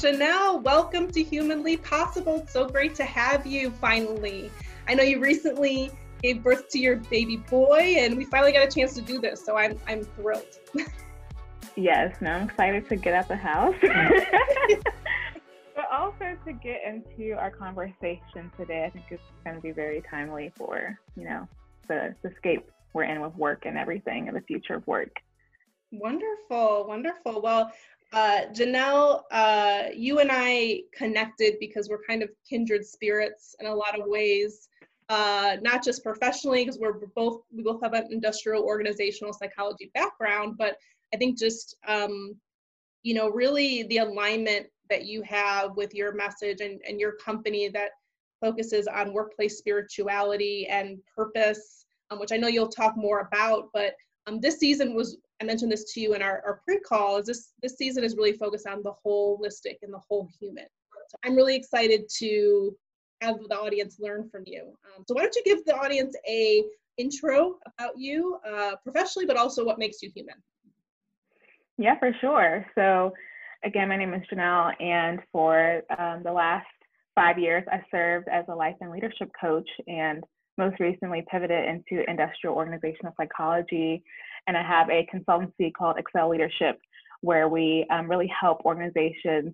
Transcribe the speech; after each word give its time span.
Janelle, 0.00 0.62
welcome 0.62 1.10
to 1.10 1.22
Humanly 1.22 1.76
Possible. 1.76 2.36
It's 2.36 2.54
so 2.54 2.66
great 2.66 2.94
to 2.94 3.04
have 3.04 3.46
you 3.46 3.70
finally. 3.70 4.50
I 4.88 4.94
know 4.94 5.02
you 5.02 5.20
recently 5.20 5.90
gave 6.22 6.42
birth 6.42 6.70
to 6.70 6.78
your 6.78 6.96
baby 6.96 7.36
boy, 7.36 7.96
and 7.98 8.16
we 8.16 8.24
finally 8.24 8.50
got 8.50 8.66
a 8.66 8.70
chance 8.70 8.94
to 8.94 9.02
do 9.02 9.20
this, 9.20 9.44
so 9.44 9.58
I'm, 9.58 9.78
I'm 9.86 10.04
thrilled. 10.04 10.58
yes, 11.76 12.16
now 12.22 12.36
I'm 12.36 12.48
excited 12.48 12.88
to 12.88 12.96
get 12.96 13.12
out 13.12 13.28
the 13.28 13.36
house. 13.36 13.74
but 15.76 15.84
also 15.92 16.34
to 16.46 16.52
get 16.54 16.80
into 16.86 17.32
our 17.32 17.50
conversation 17.50 18.50
today. 18.56 18.84
I 18.86 18.90
think 18.90 19.04
it's 19.10 19.22
going 19.44 19.56
to 19.56 19.62
be 19.62 19.72
very 19.72 20.02
timely 20.10 20.50
for, 20.56 20.98
you 21.14 21.24
know, 21.24 21.46
the, 21.88 22.14
the 22.22 22.32
scape 22.38 22.70
we're 22.94 23.04
in 23.04 23.20
with 23.20 23.36
work 23.36 23.66
and 23.66 23.76
everything 23.76 24.28
and 24.28 24.36
the 24.36 24.40
future 24.40 24.76
of 24.76 24.86
work. 24.86 25.12
Wonderful, 25.92 26.86
wonderful. 26.88 27.42
Well, 27.42 27.70
uh, 28.12 28.40
Janelle, 28.52 29.22
uh, 29.30 29.84
you 29.94 30.18
and 30.18 30.30
I 30.32 30.82
connected 30.92 31.56
because 31.60 31.88
we're 31.88 32.02
kind 32.02 32.22
of 32.22 32.30
kindred 32.48 32.84
spirits 32.84 33.54
in 33.60 33.66
a 33.66 33.74
lot 33.74 33.98
of 33.98 34.06
ways. 34.06 34.68
Uh, 35.08 35.56
not 35.62 35.82
just 35.82 36.04
professionally, 36.04 36.64
because 36.64 36.78
we're 36.78 37.00
both 37.16 37.42
we 37.52 37.62
both 37.62 37.82
have 37.82 37.94
an 37.94 38.06
industrial 38.10 38.62
organizational 38.62 39.32
psychology 39.32 39.90
background, 39.94 40.54
but 40.56 40.76
I 41.12 41.16
think 41.16 41.38
just 41.38 41.76
um, 41.86 42.36
you 43.02 43.14
know 43.14 43.28
really 43.28 43.84
the 43.84 43.98
alignment 43.98 44.66
that 44.88 45.06
you 45.06 45.22
have 45.22 45.76
with 45.76 45.94
your 45.94 46.12
message 46.14 46.60
and, 46.60 46.80
and 46.86 47.00
your 47.00 47.12
company 47.12 47.68
that 47.68 47.90
focuses 48.40 48.88
on 48.88 49.12
workplace 49.12 49.58
spirituality 49.58 50.66
and 50.68 50.98
purpose, 51.16 51.84
um, 52.10 52.18
which 52.18 52.32
I 52.32 52.36
know 52.36 52.48
you'll 52.48 52.68
talk 52.68 52.96
more 52.96 53.20
about. 53.20 53.68
But 53.72 53.94
um, 54.26 54.40
this 54.40 54.58
season 54.58 54.94
was 54.94 55.16
I 55.40 55.44
mentioned 55.44 55.72
this 55.72 55.92
to 55.94 56.00
you 56.00 56.14
in 56.14 56.22
our, 56.22 56.42
our 56.46 56.60
pre-call, 56.64 57.18
is 57.18 57.26
this 57.26 57.52
this 57.62 57.76
season 57.76 58.04
is 58.04 58.16
really 58.16 58.34
focused 58.34 58.66
on 58.66 58.82
the 58.82 58.92
holistic 59.04 59.76
and 59.82 59.92
the 59.92 60.00
whole 60.08 60.28
human. 60.38 60.66
So 61.08 61.16
I'm 61.24 61.34
really 61.34 61.56
excited 61.56 62.02
to 62.18 62.76
have 63.22 63.36
the 63.48 63.56
audience 63.56 63.96
learn 63.98 64.28
from 64.30 64.44
you. 64.46 64.74
Um, 64.84 65.04
so 65.06 65.14
why 65.14 65.22
don't 65.22 65.34
you 65.34 65.42
give 65.44 65.64
the 65.64 65.76
audience 65.76 66.14
a 66.28 66.64
intro 66.98 67.56
about 67.66 67.98
you 67.98 68.38
uh, 68.46 68.76
professionally, 68.82 69.26
but 69.26 69.36
also 69.36 69.64
what 69.64 69.78
makes 69.78 70.02
you 70.02 70.10
human? 70.14 70.36
Yeah, 71.78 71.98
for 71.98 72.12
sure. 72.20 72.66
So 72.74 73.12
again, 73.64 73.88
my 73.88 73.96
name 73.96 74.12
is 74.14 74.22
Janelle, 74.32 74.72
and 74.80 75.20
for 75.32 75.82
um, 75.98 76.22
the 76.22 76.32
last 76.32 76.66
five 77.14 77.38
years, 77.38 77.64
I 77.72 77.80
served 77.90 78.28
as 78.28 78.44
a 78.48 78.54
life 78.54 78.76
and 78.80 78.90
leadership 78.90 79.30
coach 79.40 79.68
and 79.86 80.22
most 80.58 80.78
recently 80.78 81.24
pivoted 81.30 81.64
into 81.64 82.08
industrial 82.08 82.54
organizational 82.54 83.14
psychology. 83.16 84.02
And 84.46 84.56
I 84.56 84.62
have 84.62 84.88
a 84.90 85.06
consultancy 85.14 85.72
called 85.72 85.96
Excel 85.98 86.30
Leadership, 86.30 86.78
where 87.20 87.48
we 87.48 87.86
um, 87.90 88.08
really 88.08 88.30
help 88.40 88.64
organizations 88.64 89.52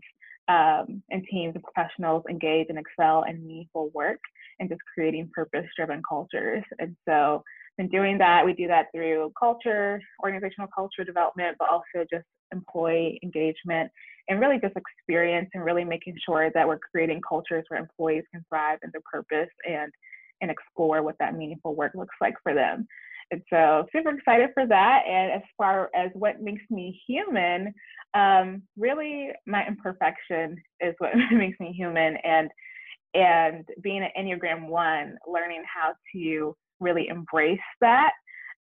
um, 0.48 1.02
and 1.10 1.24
teams 1.30 1.54
and 1.54 1.64
professionals 1.64 2.22
engage 2.30 2.66
and 2.68 2.78
excel 2.78 3.24
in 3.24 3.46
meaningful 3.46 3.90
work 3.92 4.20
and 4.60 4.68
just 4.68 4.80
creating 4.94 5.28
purpose 5.34 5.66
driven 5.76 6.02
cultures. 6.08 6.62
And 6.78 6.96
so, 7.08 7.42
in 7.78 7.88
doing 7.88 8.16
that, 8.18 8.44
we 8.44 8.54
do 8.54 8.66
that 8.68 8.86
through 8.94 9.32
culture, 9.38 10.00
organizational 10.22 10.68
culture 10.74 11.04
development, 11.04 11.56
but 11.58 11.68
also 11.68 12.06
just 12.10 12.24
employee 12.52 13.18
engagement 13.22 13.90
and 14.28 14.40
really 14.40 14.58
just 14.58 14.74
experience 14.76 15.50
and 15.54 15.64
really 15.64 15.84
making 15.84 16.16
sure 16.24 16.50
that 16.54 16.66
we're 16.66 16.78
creating 16.78 17.20
cultures 17.28 17.64
where 17.68 17.78
employees 17.78 18.24
can 18.32 18.44
thrive 18.48 18.78
in 18.82 18.90
their 18.92 19.02
purpose 19.10 19.52
and 19.68 19.92
and 20.42 20.50
explore 20.50 21.02
what 21.02 21.16
that 21.18 21.34
meaningful 21.34 21.74
work 21.74 21.92
looks 21.94 22.14
like 22.20 22.34
for 22.42 22.52
them. 22.52 22.86
And 23.30 23.42
so, 23.50 23.86
super 23.92 24.10
excited 24.10 24.50
for 24.54 24.66
that. 24.66 25.02
And 25.08 25.32
as 25.32 25.42
far 25.56 25.90
as 25.94 26.10
what 26.14 26.40
makes 26.40 26.62
me 26.70 27.00
human, 27.06 27.74
um, 28.14 28.62
really 28.76 29.30
my 29.46 29.66
imperfection 29.66 30.56
is 30.80 30.94
what 30.98 31.10
makes 31.32 31.58
me 31.58 31.72
human. 31.72 32.16
And 32.24 32.50
and 33.14 33.64
being 33.82 34.02
an 34.02 34.10
Enneagram 34.18 34.68
One, 34.68 35.16
learning 35.26 35.64
how 35.72 35.94
to 36.14 36.56
really 36.80 37.08
embrace 37.08 37.58
that 37.80 38.12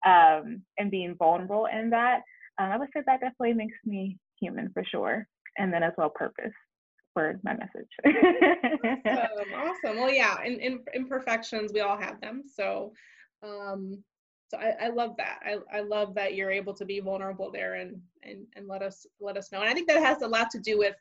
um, 0.06 0.62
and 0.78 0.90
being 0.90 1.16
vulnerable 1.18 1.66
in 1.66 1.90
that, 1.90 2.20
um, 2.58 2.70
I 2.70 2.76
would 2.76 2.88
say 2.94 3.02
that 3.04 3.20
definitely 3.20 3.54
makes 3.54 3.76
me 3.84 4.16
human 4.40 4.70
for 4.72 4.84
sure. 4.84 5.26
And 5.58 5.72
then 5.72 5.82
as 5.82 5.92
well, 5.98 6.10
purpose 6.10 6.52
for 7.12 7.40
my 7.42 7.54
message. 7.54 7.88
awesome, 9.06 9.54
awesome. 9.54 9.96
Well, 9.96 10.12
yeah, 10.12 10.42
in, 10.44 10.60
in 10.60 10.80
imperfections, 10.94 11.72
we 11.72 11.80
all 11.80 11.96
have 11.96 12.20
them. 12.20 12.42
So, 12.46 12.92
um, 13.42 14.02
so 14.48 14.58
I, 14.58 14.86
I 14.86 14.88
love 14.88 15.16
that. 15.16 15.40
I, 15.44 15.78
I 15.78 15.80
love 15.80 16.14
that 16.14 16.34
you're 16.34 16.50
able 16.50 16.74
to 16.74 16.84
be 16.84 17.00
vulnerable 17.00 17.50
there 17.50 17.74
and, 17.74 18.00
and, 18.22 18.46
and 18.56 18.68
let 18.68 18.82
us, 18.82 19.06
let 19.20 19.36
us 19.36 19.50
know. 19.50 19.60
And 19.60 19.68
I 19.68 19.74
think 19.74 19.88
that 19.88 20.02
has 20.02 20.22
a 20.22 20.28
lot 20.28 20.50
to 20.50 20.58
do 20.58 20.78
with 20.78 20.94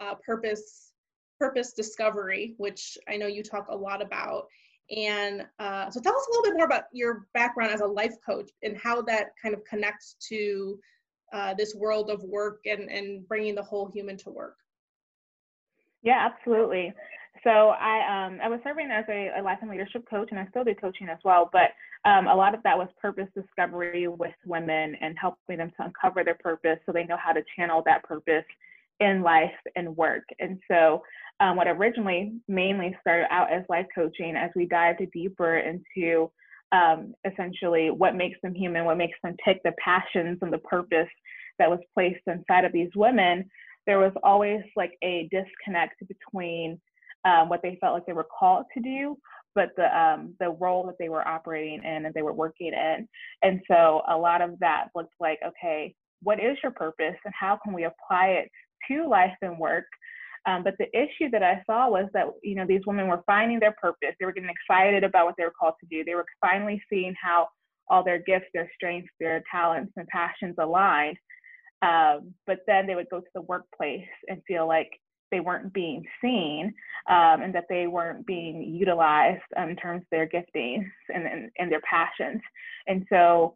uh, 0.00 0.14
purpose, 0.24 0.92
purpose 1.38 1.72
discovery, 1.72 2.54
which 2.56 2.96
I 3.08 3.16
know 3.16 3.26
you 3.26 3.42
talk 3.42 3.66
a 3.68 3.76
lot 3.76 4.02
about. 4.02 4.46
And 4.94 5.44
uh, 5.58 5.90
so 5.90 6.00
tell 6.00 6.16
us 6.16 6.26
a 6.26 6.30
little 6.30 6.44
bit 6.44 6.56
more 6.56 6.66
about 6.66 6.84
your 6.92 7.26
background 7.34 7.72
as 7.72 7.80
a 7.80 7.86
life 7.86 8.14
coach 8.24 8.50
and 8.62 8.78
how 8.78 9.02
that 9.02 9.30
kind 9.42 9.54
of 9.54 9.64
connects 9.64 10.16
to 10.28 10.78
uh, 11.32 11.54
this 11.54 11.74
world 11.74 12.08
of 12.08 12.22
work 12.22 12.60
and, 12.66 12.88
and 12.90 13.26
bringing 13.26 13.54
the 13.54 13.62
whole 13.62 13.90
human 13.90 14.16
to 14.18 14.30
work. 14.30 14.56
Yeah, 16.02 16.30
absolutely. 16.32 16.94
So 17.44 17.50
I 17.50 18.26
um, 18.26 18.38
I 18.42 18.48
was 18.48 18.60
serving 18.64 18.90
as 18.90 19.04
a, 19.08 19.30
a, 19.38 19.42
life 19.42 19.58
and 19.60 19.70
leadership 19.70 20.04
coach, 20.08 20.28
and 20.30 20.40
I 20.40 20.46
still 20.50 20.64
do 20.64 20.74
coaching 20.74 21.08
as 21.08 21.18
well. 21.24 21.50
But 21.52 21.70
um, 22.08 22.26
a 22.26 22.34
lot 22.34 22.54
of 22.54 22.62
that 22.62 22.76
was 22.76 22.88
purpose 23.00 23.28
discovery 23.34 24.08
with 24.08 24.34
women 24.44 24.96
and 25.00 25.16
helping 25.20 25.58
them 25.58 25.72
to 25.76 25.86
uncover 25.86 26.24
their 26.24 26.38
purpose, 26.40 26.78
so 26.86 26.92
they 26.92 27.04
know 27.04 27.16
how 27.16 27.32
to 27.32 27.42
channel 27.56 27.82
that 27.86 28.04
purpose 28.04 28.44
in 29.00 29.22
life 29.22 29.52
and 29.74 29.96
work. 29.96 30.24
And 30.38 30.58
so 30.70 31.02
um, 31.40 31.56
what 31.56 31.68
originally 31.68 32.32
mainly 32.48 32.96
started 33.00 33.26
out 33.30 33.52
as 33.52 33.64
life 33.68 33.86
coaching, 33.94 34.36
as 34.36 34.50
we 34.56 34.66
dived 34.66 35.02
deeper 35.12 35.58
into 35.58 36.30
um, 36.72 37.14
essentially 37.24 37.90
what 37.90 38.16
makes 38.16 38.38
them 38.42 38.54
human, 38.54 38.84
what 38.84 38.96
makes 38.96 39.18
them 39.22 39.36
tick, 39.44 39.60
the 39.64 39.72
passions 39.82 40.38
and 40.40 40.52
the 40.52 40.58
purpose 40.58 41.08
that 41.58 41.70
was 41.70 41.80
placed 41.94 42.20
inside 42.26 42.64
of 42.64 42.72
these 42.72 42.90
women 42.94 43.48
there 43.86 43.98
was 43.98 44.12
always 44.22 44.62
like 44.74 44.98
a 45.02 45.28
disconnect 45.30 46.02
between 46.06 46.80
um, 47.26 47.48
what 47.48 47.60
they 47.62 47.76
felt 47.80 47.94
like 47.94 48.06
they 48.06 48.12
were 48.12 48.26
called 48.38 48.64
to 48.74 48.80
do, 48.80 49.16
but 49.54 49.70
the 49.76 49.86
um, 49.98 50.34
the 50.38 50.50
role 50.50 50.86
that 50.86 50.96
they 50.98 51.08
were 51.08 51.26
operating 51.26 51.82
in 51.82 52.06
and 52.06 52.14
they 52.14 52.22
were 52.22 52.32
working 52.32 52.72
in. 52.72 53.08
And 53.42 53.60
so 53.68 54.02
a 54.08 54.16
lot 54.16 54.42
of 54.42 54.58
that 54.60 54.88
looked 54.94 55.14
like, 55.18 55.40
okay, 55.46 55.94
what 56.22 56.38
is 56.38 56.56
your 56.62 56.72
purpose 56.72 57.16
and 57.24 57.34
how 57.38 57.58
can 57.62 57.72
we 57.72 57.84
apply 57.84 58.28
it 58.28 58.48
to 58.88 59.08
life 59.08 59.34
and 59.42 59.58
work? 59.58 59.86
Um, 60.46 60.62
but 60.62 60.74
the 60.78 60.86
issue 60.96 61.28
that 61.32 61.42
I 61.42 61.62
saw 61.66 61.90
was 61.90 62.08
that 62.12 62.26
you 62.44 62.54
know 62.54 62.66
these 62.66 62.86
women 62.86 63.08
were 63.08 63.24
finding 63.26 63.58
their 63.58 63.74
purpose. 63.80 64.14
They 64.20 64.26
were 64.26 64.32
getting 64.32 64.50
excited 64.50 65.02
about 65.02 65.26
what 65.26 65.34
they 65.36 65.44
were 65.44 65.52
called 65.58 65.74
to 65.80 65.86
do. 65.90 66.04
They 66.04 66.14
were 66.14 66.26
finally 66.40 66.80
seeing 66.88 67.14
how 67.20 67.48
all 67.88 68.04
their 68.04 68.18
gifts, 68.18 68.46
their 68.54 68.70
strengths, 68.74 69.10
their 69.18 69.42
talents, 69.50 69.92
and 69.96 70.06
passions 70.08 70.54
aligned. 70.58 71.16
Um, 71.82 72.34
but 72.46 72.60
then 72.66 72.86
they 72.86 72.94
would 72.94 73.10
go 73.10 73.20
to 73.20 73.26
the 73.34 73.42
workplace 73.42 74.08
and 74.28 74.40
feel 74.46 74.66
like 74.66 74.90
they 75.30 75.40
weren't 75.40 75.72
being 75.72 76.04
seen 76.20 76.72
um, 77.08 77.42
and 77.42 77.54
that 77.54 77.66
they 77.68 77.86
weren't 77.86 78.26
being 78.26 78.62
utilized 78.62 79.42
um, 79.56 79.70
in 79.70 79.76
terms 79.76 80.02
of 80.02 80.06
their 80.10 80.28
giftings 80.28 80.86
and, 81.14 81.26
and, 81.26 81.50
and 81.58 81.70
their 81.70 81.82
passions. 81.88 82.40
And 82.86 83.04
so 83.10 83.54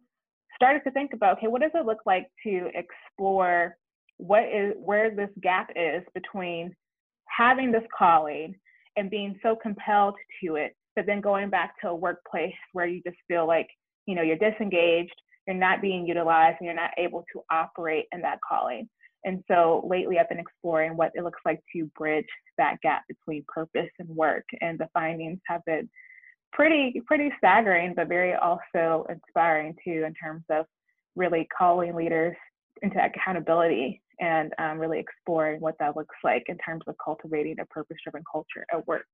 started 0.55 0.81
to 0.83 0.91
think 0.91 1.11
about, 1.13 1.37
okay, 1.37 1.47
what 1.47 1.61
does 1.61 1.71
it 1.73 1.85
look 1.85 2.01
like 2.05 2.27
to 2.43 2.69
explore 2.73 3.75
what 4.17 4.43
is 4.43 4.73
where 4.77 5.09
this 5.15 5.29
gap 5.41 5.69
is 5.75 6.03
between 6.13 6.75
having 7.25 7.71
this 7.71 7.83
calling 7.97 8.55
and 8.97 9.09
being 9.09 9.35
so 9.41 9.55
compelled 9.55 10.15
to 10.43 10.55
it, 10.55 10.75
but 10.95 11.05
then 11.05 11.21
going 11.21 11.49
back 11.49 11.79
to 11.81 11.89
a 11.89 11.95
workplace 11.95 12.53
where 12.73 12.85
you 12.85 13.01
just 13.05 13.17
feel 13.27 13.47
like, 13.47 13.67
you 14.05 14.15
know, 14.15 14.21
you're 14.21 14.37
disengaged, 14.37 15.15
you're 15.47 15.55
not 15.55 15.81
being 15.81 16.05
utilized 16.05 16.57
and 16.59 16.65
you're 16.65 16.75
not 16.75 16.91
able 16.97 17.25
to 17.33 17.41
operate 17.49 18.05
in 18.11 18.21
that 18.21 18.39
calling. 18.47 18.87
And 19.23 19.43
so 19.47 19.85
lately 19.87 20.17
I've 20.17 20.29
been 20.29 20.39
exploring 20.39 20.97
what 20.97 21.11
it 21.15 21.23
looks 21.23 21.39
like 21.45 21.61
to 21.73 21.85
bridge 21.97 22.25
that 22.57 22.81
gap 22.81 23.03
between 23.07 23.45
purpose 23.47 23.89
and 23.99 24.09
work. 24.09 24.45
And 24.61 24.79
the 24.79 24.89
findings 24.93 25.39
have 25.47 25.63
been 25.65 25.89
pretty, 26.53 27.01
pretty 27.05 27.31
staggering, 27.37 27.93
but 27.95 28.07
very 28.07 28.33
also 28.33 29.05
inspiring 29.09 29.75
too 29.83 30.03
in 30.05 30.13
terms 30.13 30.43
of 30.49 30.65
really 31.15 31.47
calling 31.55 31.95
leaders 31.95 32.35
into 32.81 33.03
accountability 33.03 34.01
and 34.19 34.53
um, 34.59 34.77
really 34.77 34.99
exploring 34.99 35.59
what 35.61 35.75
that 35.79 35.95
looks 35.95 36.15
like 36.23 36.43
in 36.47 36.57
terms 36.57 36.83
of 36.87 36.95
cultivating 37.03 37.59
a 37.59 37.65
purpose 37.65 37.97
driven 38.03 38.23
culture 38.31 38.65
at 38.71 38.85
work. 38.87 39.05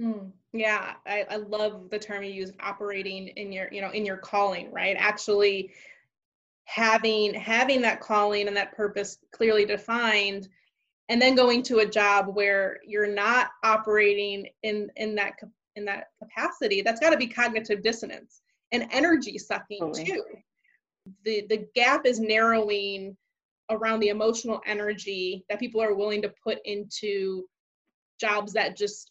Mm, 0.00 0.30
yeah, 0.52 0.94
I, 1.06 1.26
I 1.30 1.36
love 1.36 1.90
the 1.90 1.98
term 1.98 2.22
you 2.22 2.32
use, 2.32 2.52
operating 2.60 3.28
in 3.28 3.52
your, 3.52 3.68
you 3.70 3.82
know, 3.82 3.90
in 3.90 4.06
your 4.06 4.16
calling, 4.16 4.72
right? 4.72 4.96
Actually 4.98 5.72
having 6.64 7.34
having 7.34 7.82
that 7.82 8.00
calling 8.00 8.48
and 8.48 8.56
that 8.56 8.74
purpose 8.74 9.18
clearly 9.32 9.64
defined 9.64 10.48
and 11.08 11.20
then 11.20 11.34
going 11.34 11.62
to 11.62 11.80
a 11.80 11.86
job 11.86 12.34
where 12.34 12.78
you're 12.86 13.12
not 13.12 13.50
operating 13.64 14.46
in 14.62 14.88
in 14.96 15.14
that 15.14 15.34
in 15.76 15.84
that 15.84 16.08
capacity 16.22 16.80
that's 16.80 17.00
got 17.00 17.10
to 17.10 17.16
be 17.16 17.26
cognitive 17.26 17.82
dissonance 17.82 18.42
and 18.70 18.86
energy 18.92 19.38
sucking 19.38 19.80
totally. 19.80 20.04
too 20.04 20.24
the 21.24 21.44
the 21.48 21.66
gap 21.74 22.06
is 22.06 22.20
narrowing 22.20 23.16
around 23.70 24.00
the 24.00 24.08
emotional 24.08 24.60
energy 24.66 25.44
that 25.48 25.58
people 25.58 25.82
are 25.82 25.94
willing 25.94 26.22
to 26.22 26.32
put 26.42 26.58
into 26.64 27.44
jobs 28.20 28.52
that 28.52 28.76
just 28.76 29.10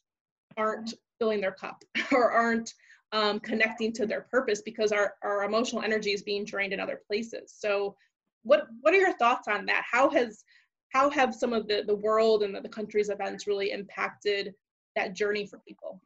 aren't 0.57 0.93
filling 1.19 1.41
their 1.41 1.51
cup 1.51 1.83
or 2.11 2.31
aren't 2.31 2.73
um, 3.11 3.39
connecting 3.39 3.91
to 3.93 4.05
their 4.05 4.21
purpose 4.21 4.61
because 4.61 4.91
our, 4.91 5.15
our 5.23 5.43
emotional 5.43 5.81
energy 5.81 6.11
is 6.11 6.21
being 6.21 6.45
drained 6.45 6.73
in 6.73 6.79
other 6.79 7.01
places. 7.07 7.53
So 7.57 7.95
what 8.43 8.67
what 8.81 8.93
are 8.93 8.97
your 8.97 9.17
thoughts 9.17 9.47
on 9.47 9.65
that? 9.67 9.83
How 9.89 10.09
has 10.09 10.43
how 10.89 11.09
have 11.09 11.33
some 11.33 11.53
of 11.53 11.67
the, 11.67 11.83
the 11.85 11.95
world 11.95 12.43
and 12.43 12.55
the, 12.55 12.61
the 12.61 12.69
country's 12.69 13.09
events 13.09 13.47
really 13.47 13.71
impacted 13.71 14.53
that 14.95 15.13
journey 15.13 15.45
for 15.45 15.59
people? 15.67 16.01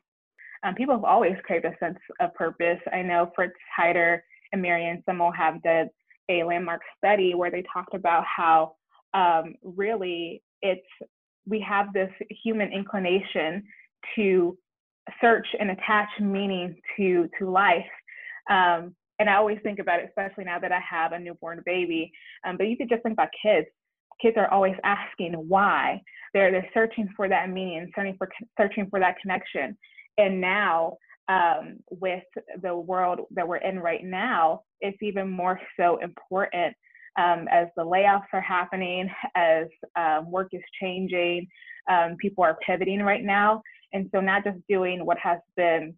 Um, 0.64 0.76
people 0.76 0.96
have 0.96 1.04
always 1.04 1.36
craved 1.44 1.66
a 1.66 1.76
sense 1.80 2.00
of 2.20 2.34
purpose. 2.34 2.80
I 2.92 3.02
know 3.02 3.32
Fritz 3.36 3.54
Heider 3.78 4.20
and 4.52 4.62
Marianne 4.62 5.04
Simmel 5.08 5.32
have 5.32 5.62
did 5.64 5.90
a 6.30 6.44
landmark 6.44 6.82
study 6.98 7.36
where 7.36 7.52
they 7.52 7.64
talked 7.72 7.94
about 7.94 8.24
how 8.26 8.74
um, 9.14 9.56
really 9.64 10.42
it's 10.62 10.86
we 11.48 11.60
have 11.60 11.94
this 11.94 12.10
human 12.44 12.72
inclination 12.72 13.64
to 14.16 14.58
search 15.22 15.48
and 15.60 15.72
attach 15.72 16.10
meaning 16.20 16.76
to 16.98 17.30
to 17.40 17.50
life. 17.50 17.86
Um, 18.50 18.96
and 19.20 19.30
I 19.30 19.36
always 19.36 19.60
think 19.64 19.80
about 19.80 20.00
it, 20.00 20.10
especially 20.10 20.44
now 20.44 20.60
that 20.60 20.72
I 20.72 20.80
have 20.80 21.14
a 21.14 21.20
newborn 21.20 21.62
baby. 21.66 22.12
Um, 22.46 22.58
but 22.58 22.68
you 22.68 22.76
could 22.78 22.90
just 22.90 23.04
think 23.04 23.14
about 23.14 23.30
kids. 23.42 23.68
Kids 24.22 24.36
are 24.38 24.52
always 24.52 24.76
asking 24.84 25.34
why. 25.34 26.02
They're 26.34 26.52
they're 26.52 26.70
searching 26.74 27.10
for 27.16 27.30
that 27.30 27.50
meaning, 27.50 27.92
searching 27.96 28.16
for 28.18 28.30
searching 28.58 28.88
for 28.90 29.00
that 29.00 29.20
connection. 29.22 29.78
And 30.18 30.40
now, 30.40 30.98
um, 31.28 31.78
with 31.90 32.24
the 32.62 32.76
world 32.76 33.22
that 33.32 33.48
we're 33.48 33.58
in 33.58 33.80
right 33.80 34.04
now, 34.04 34.62
it's 34.82 35.02
even 35.02 35.30
more 35.30 35.60
so 35.78 35.98
important 35.98 36.76
um, 37.18 37.48
as 37.50 37.68
the 37.76 37.84
layoffs 37.84 38.28
are 38.34 38.42
happening, 38.42 39.10
as 39.36 39.68
um, 39.96 40.30
work 40.30 40.50
is 40.52 40.62
changing, 40.82 41.48
um, 41.90 42.16
people 42.20 42.44
are 42.44 42.58
pivoting 42.66 43.02
right 43.02 43.24
now. 43.24 43.62
And 43.94 44.10
so, 44.14 44.22
not 44.22 44.44
just 44.44 44.60
doing 44.68 45.06
what 45.06 45.18
has 45.20 45.40
been 45.56 45.96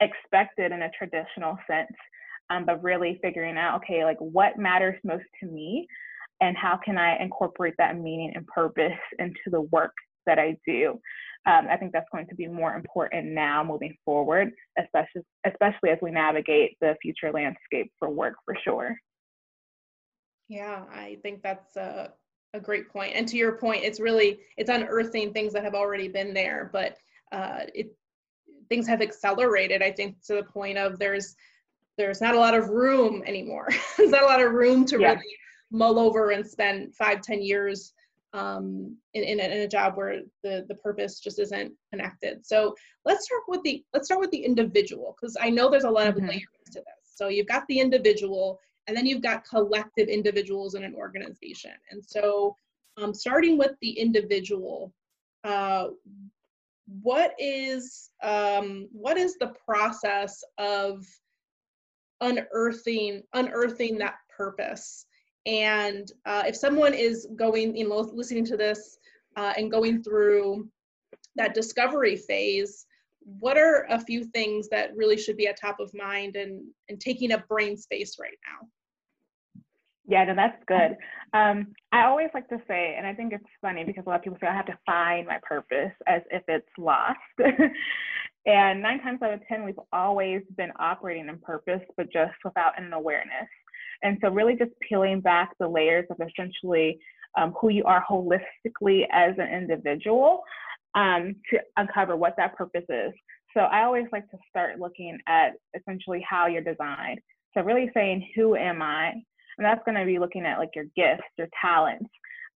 expected 0.00 0.72
in 0.72 0.82
a 0.82 0.90
traditional 0.90 1.58
sense, 1.68 1.92
um, 2.50 2.64
but 2.64 2.82
really 2.82 3.18
figuring 3.22 3.58
out, 3.58 3.76
okay, 3.76 4.04
like 4.04 4.18
what 4.18 4.58
matters 4.58 4.98
most 5.04 5.24
to 5.40 5.46
me 5.46 5.86
and 6.40 6.56
how 6.56 6.78
can 6.82 6.96
I 6.96 7.16
incorporate 7.22 7.74
that 7.78 7.98
meaning 7.98 8.32
and 8.34 8.46
purpose 8.46 8.92
into 9.18 9.50
the 9.50 9.62
work 9.62 9.92
that 10.26 10.38
I 10.38 10.56
do. 10.66 11.00
Um, 11.46 11.66
I 11.70 11.76
think 11.76 11.92
that's 11.92 12.08
going 12.12 12.26
to 12.28 12.34
be 12.34 12.46
more 12.46 12.74
important 12.74 13.26
now 13.26 13.64
moving 13.64 13.96
forward, 14.04 14.52
especially 14.78 15.22
especially 15.46 15.90
as 15.90 15.98
we 16.02 16.10
navigate 16.10 16.76
the 16.80 16.94
future 17.00 17.32
landscape 17.32 17.90
for 17.98 18.10
work 18.10 18.34
for 18.44 18.54
sure. 18.62 18.96
Yeah, 20.48 20.84
I 20.92 21.18
think 21.22 21.42
that's 21.42 21.76
a, 21.76 22.12
a 22.54 22.60
great 22.60 22.90
point. 22.90 23.14
And 23.14 23.26
to 23.28 23.36
your 23.36 23.52
point, 23.52 23.84
it's 23.84 24.00
really 24.00 24.40
it's 24.56 24.70
unearthing 24.70 25.32
things 25.32 25.52
that 25.54 25.64
have 25.64 25.74
already 25.74 26.08
been 26.08 26.34
there, 26.34 26.70
but 26.72 26.98
uh, 27.32 27.60
it 27.74 27.94
things 28.68 28.86
have 28.86 29.00
accelerated. 29.00 29.82
I 29.82 29.90
think 29.90 30.16
to 30.26 30.34
the 30.34 30.42
point 30.42 30.78
of 30.78 30.98
there's 30.98 31.34
there's 31.96 32.20
not 32.20 32.34
a 32.34 32.38
lot 32.38 32.54
of 32.54 32.68
room 32.68 33.22
anymore. 33.26 33.68
there's 33.96 34.10
not 34.10 34.22
a 34.22 34.26
lot 34.26 34.40
of 34.40 34.52
room 34.52 34.84
to 34.86 35.00
yeah. 35.00 35.14
really 35.14 35.36
mull 35.70 35.98
over 35.98 36.30
and 36.30 36.46
spend 36.46 36.94
five, 36.94 37.22
ten 37.22 37.42
years 37.42 37.92
um, 38.34 38.96
in, 39.14 39.24
in, 39.24 39.40
a, 39.40 39.44
in 39.44 39.60
a 39.62 39.68
job 39.68 39.96
where 39.96 40.20
the, 40.42 40.64
the 40.68 40.74
purpose 40.74 41.18
just 41.18 41.38
isn't 41.38 41.72
connected. 41.90 42.46
So 42.46 42.74
let's 43.04 43.24
start 43.24 43.42
with 43.48 43.62
the 43.62 43.84
let's 43.92 44.06
start 44.06 44.20
with 44.20 44.30
the 44.30 44.44
individual 44.44 45.16
because 45.18 45.36
I 45.40 45.50
know 45.50 45.70
there's 45.70 45.84
a 45.84 45.90
lot 45.90 46.06
mm-hmm. 46.06 46.24
of 46.24 46.30
layers 46.30 46.42
to 46.72 46.80
this. 46.80 46.84
So 47.14 47.28
you've 47.28 47.46
got 47.46 47.64
the 47.68 47.80
individual, 47.80 48.60
and 48.86 48.96
then 48.96 49.06
you've 49.06 49.22
got 49.22 49.48
collective 49.48 50.08
individuals 50.08 50.74
in 50.74 50.84
an 50.84 50.94
organization. 50.94 51.72
And 51.90 52.04
so, 52.04 52.54
um, 52.96 53.14
starting 53.14 53.58
with 53.58 53.72
the 53.80 53.90
individual, 53.90 54.92
uh, 55.44 55.88
what 57.02 57.34
is 57.38 58.10
um, 58.22 58.88
what 58.92 59.16
is 59.16 59.36
the 59.36 59.52
process 59.64 60.42
of 60.58 61.06
unearthing 62.20 63.22
unearthing 63.34 63.98
that 63.98 64.14
purpose? 64.34 65.06
And 65.46 66.10
uh, 66.26 66.44
if 66.46 66.56
someone 66.56 66.94
is 66.94 67.28
going 67.36 67.76
you 67.76 67.88
know 67.88 67.98
listening 68.12 68.44
to 68.46 68.56
this 68.56 68.98
uh, 69.36 69.52
and 69.56 69.70
going 69.70 70.02
through 70.02 70.68
that 71.36 71.54
discovery 71.54 72.16
phase 72.16 72.86
what 73.40 73.58
are 73.58 73.86
a 73.90 74.00
few 74.00 74.24
things 74.24 74.68
that 74.70 74.96
really 74.96 75.16
should 75.16 75.36
be 75.36 75.46
at 75.46 75.60
top 75.60 75.80
of 75.80 75.92
mind 75.94 76.36
and 76.36 76.62
and 76.88 77.00
taking 77.00 77.32
up 77.32 77.46
brain 77.46 77.76
space 77.76 78.16
right 78.18 78.38
now 78.46 78.66
yeah, 80.08 80.24
no, 80.24 80.34
that's 80.34 80.62
good. 80.66 80.96
Um, 81.38 81.68
I 81.92 82.04
always 82.04 82.28
like 82.34 82.48
to 82.48 82.60
say, 82.66 82.94
and 82.96 83.06
I 83.06 83.14
think 83.14 83.32
it's 83.32 83.44
funny 83.60 83.84
because 83.84 84.04
a 84.06 84.08
lot 84.08 84.16
of 84.16 84.22
people 84.22 84.38
say 84.40 84.48
I 84.48 84.56
have 84.56 84.66
to 84.66 84.78
find 84.86 85.26
my 85.26 85.38
purpose 85.42 85.92
as 86.06 86.22
if 86.30 86.42
it's 86.48 86.66
lost. 86.78 87.18
And 88.46 88.80
nine 88.80 89.00
times 89.02 89.20
out 89.22 89.34
of 89.34 89.46
10, 89.46 89.64
we've 89.64 89.78
always 89.92 90.40
been 90.56 90.72
operating 90.78 91.28
in 91.28 91.38
purpose, 91.38 91.82
but 91.98 92.10
just 92.10 92.32
without 92.44 92.80
an 92.80 92.92
awareness. 92.94 93.48
And 94.02 94.16
so, 94.22 94.30
really, 94.30 94.56
just 94.56 94.70
peeling 94.88 95.20
back 95.20 95.50
the 95.60 95.68
layers 95.68 96.06
of 96.10 96.16
essentially 96.26 96.98
um, 97.36 97.54
who 97.60 97.68
you 97.68 97.84
are 97.84 98.02
holistically 98.08 99.02
as 99.12 99.34
an 99.38 99.52
individual 99.52 100.42
um, 100.94 101.34
to 101.50 101.58
uncover 101.76 102.16
what 102.16 102.36
that 102.38 102.56
purpose 102.56 102.84
is. 102.88 103.12
So, 103.54 103.60
I 103.60 103.82
always 103.82 104.06
like 104.12 104.30
to 104.30 104.38
start 104.48 104.80
looking 104.80 105.18
at 105.26 105.50
essentially 105.78 106.24
how 106.26 106.46
you're 106.46 106.62
designed. 106.62 107.20
So, 107.52 107.60
really 107.62 107.90
saying, 107.92 108.30
Who 108.34 108.56
am 108.56 108.80
I? 108.80 109.12
And 109.58 109.64
that's 109.64 109.82
going 109.84 109.98
to 109.98 110.06
be 110.06 110.18
looking 110.18 110.46
at 110.46 110.58
like 110.58 110.70
your 110.74 110.86
gifts, 110.96 111.28
your 111.36 111.48
talents, 111.60 112.08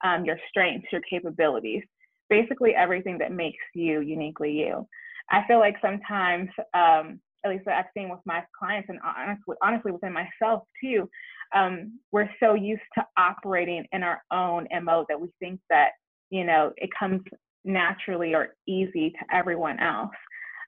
um, 0.04 0.24
your 0.24 0.38
strengths, 0.48 0.86
your 0.92 1.02
capabilities, 1.08 1.82
basically 2.30 2.74
everything 2.74 3.18
that 3.18 3.32
makes 3.32 3.62
you 3.74 4.00
uniquely 4.00 4.52
you. 4.52 4.86
I 5.30 5.44
feel 5.46 5.58
like 5.58 5.76
sometimes, 5.82 6.48
um, 6.74 7.20
at 7.44 7.50
least 7.50 7.66
I've 7.66 7.86
seen 7.96 8.08
with 8.08 8.20
my 8.24 8.44
clients 8.56 8.88
and 8.88 9.00
honestly, 9.04 9.56
honestly 9.62 9.90
within 9.90 10.12
myself 10.12 10.62
too, 10.80 11.08
um, 11.54 11.98
we're 12.12 12.30
so 12.40 12.54
used 12.54 12.82
to 12.94 13.04
operating 13.16 13.84
in 13.92 14.02
our 14.02 14.22
own 14.32 14.66
MO 14.82 15.04
that 15.08 15.20
we 15.20 15.28
think 15.40 15.60
that, 15.68 15.90
you 16.30 16.44
know, 16.44 16.72
it 16.76 16.90
comes 16.98 17.20
naturally 17.64 18.34
or 18.34 18.54
easy 18.66 19.10
to 19.10 19.36
everyone 19.36 19.78
else. 19.80 20.14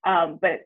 Um, 0.04 0.38
but 0.42 0.60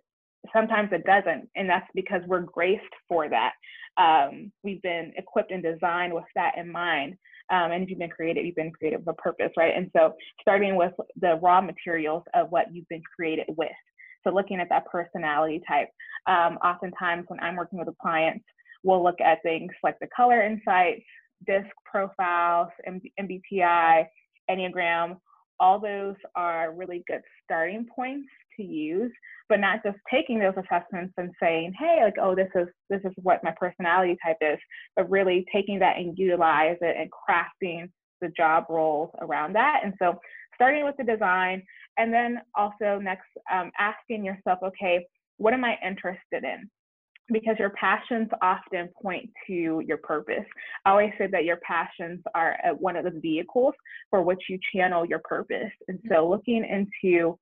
sometimes 0.53 0.91
it 0.93 1.05
doesn't. 1.05 1.49
And 1.57 1.69
that's 1.69 1.89
because 1.95 2.23
we're 2.27 2.41
graced 2.41 2.83
for 3.09 3.29
that. 3.29 3.53
Um, 3.97 4.53
we've 4.63 4.83
been 4.83 5.13
equipped 5.17 5.51
and 5.51 5.63
designed 5.63 6.13
with 6.13 6.25
that 6.35 6.57
in 6.57 6.71
mind. 6.71 7.17
Um, 7.51 7.73
and 7.73 7.83
if 7.83 7.89
you've 7.89 7.99
been 7.99 8.11
created 8.11 8.45
you've 8.45 8.57
been 8.57 8.73
created 8.73 8.99
with 8.99 9.09
a 9.09 9.23
purpose, 9.23 9.51
right? 9.57 9.75
And 9.75 9.91
so 9.97 10.15
starting 10.41 10.77
with 10.77 10.93
the 11.21 11.39
raw 11.43 11.61
materials 11.61 12.23
of 12.35 12.51
what 12.51 12.67
you've 12.73 12.89
been 12.89 13.03
created 13.17 13.47
with. 13.57 13.71
So 14.25 14.33
looking 14.33 14.61
at 14.61 14.69
that 14.69 14.87
personality 14.87 15.63
type. 15.67 15.89
Um, 16.27 16.59
oftentimes 16.59 17.25
when 17.29 17.41
I'm 17.41 17.57
working 17.57 17.79
with 17.79 17.89
a 17.89 17.95
client, 18.01 18.43
we'll 18.85 19.03
look 19.03 19.21
at 19.21 19.43
things 19.43 19.73
like 19.83 19.99
the 20.01 20.09
color 20.15 20.43
insights, 20.43 21.03
DISC 21.47 21.69
profiles, 21.91 22.69
MBTI, 22.87 24.05
Enneagram. 24.51 25.17
All 25.61 25.81
those 25.81 26.17
are 26.35 26.73
really 26.73 27.03
good 27.07 27.23
starting 27.45 27.87
points 27.95 28.29
to 28.57 28.63
use, 28.63 29.13
but 29.49 29.61
not 29.61 29.83
just 29.85 29.99
taking 30.11 30.39
those 30.39 30.55
assessments 30.57 31.15
and 31.17 31.31
saying, 31.41 31.73
hey, 31.79 32.01
like, 32.03 32.17
oh, 32.21 32.35
this 32.35 32.51
is 32.55 32.69
this 32.91 33.01
is 33.05 33.13
what 33.23 33.43
my 33.45 33.53
personality 33.59 34.17
type 34.25 34.37
is, 34.41 34.59
but 34.97 35.11
really 35.11 35.45
taking 35.53 35.79
that 35.79 35.97
and 35.97 36.19
utilize 36.19 36.77
it 36.81 36.97
and 36.99 37.11
crafting 37.11 37.91
the 38.21 38.29
job 38.37 38.65
roles 38.69 39.11
around 39.21 39.55
that. 39.55 39.81
And 39.85 39.95
so 39.99 40.19
starting 40.55 40.85
with 40.85 40.97
the 40.97 41.05
design 41.05 41.63
and 41.99 42.13
then 42.13 42.41
also 42.57 42.99
next 43.01 43.29
um, 43.53 43.71
asking 43.79 44.25
yourself, 44.25 44.59
okay, 44.63 45.07
what 45.37 45.55
am 45.55 45.65
I 45.65 45.77
interested 45.85 46.45
in? 46.45 46.69
Because 47.31 47.57
your 47.59 47.71
passions 47.71 48.29
often 48.41 48.89
point 49.03 49.29
to 49.47 49.83
your 49.87 49.99
purpose. 49.99 50.47
I 50.87 50.91
always 50.91 51.13
say 51.19 51.29
that 51.31 51.45
your 51.45 51.59
passions 51.59 52.21
are 52.35 52.57
uh, 52.65 52.75
one 52.75 52.97
of 52.97 53.05
the 53.05 53.21
vehicles 53.21 53.75
for 54.09 54.23
which 54.23 54.41
you 54.49 54.59
channel 54.75 55.05
your 55.05 55.21
purpose. 55.25 55.73
And 55.89 55.99
so 56.11 56.29
looking 56.29 56.65
into 56.65 57.39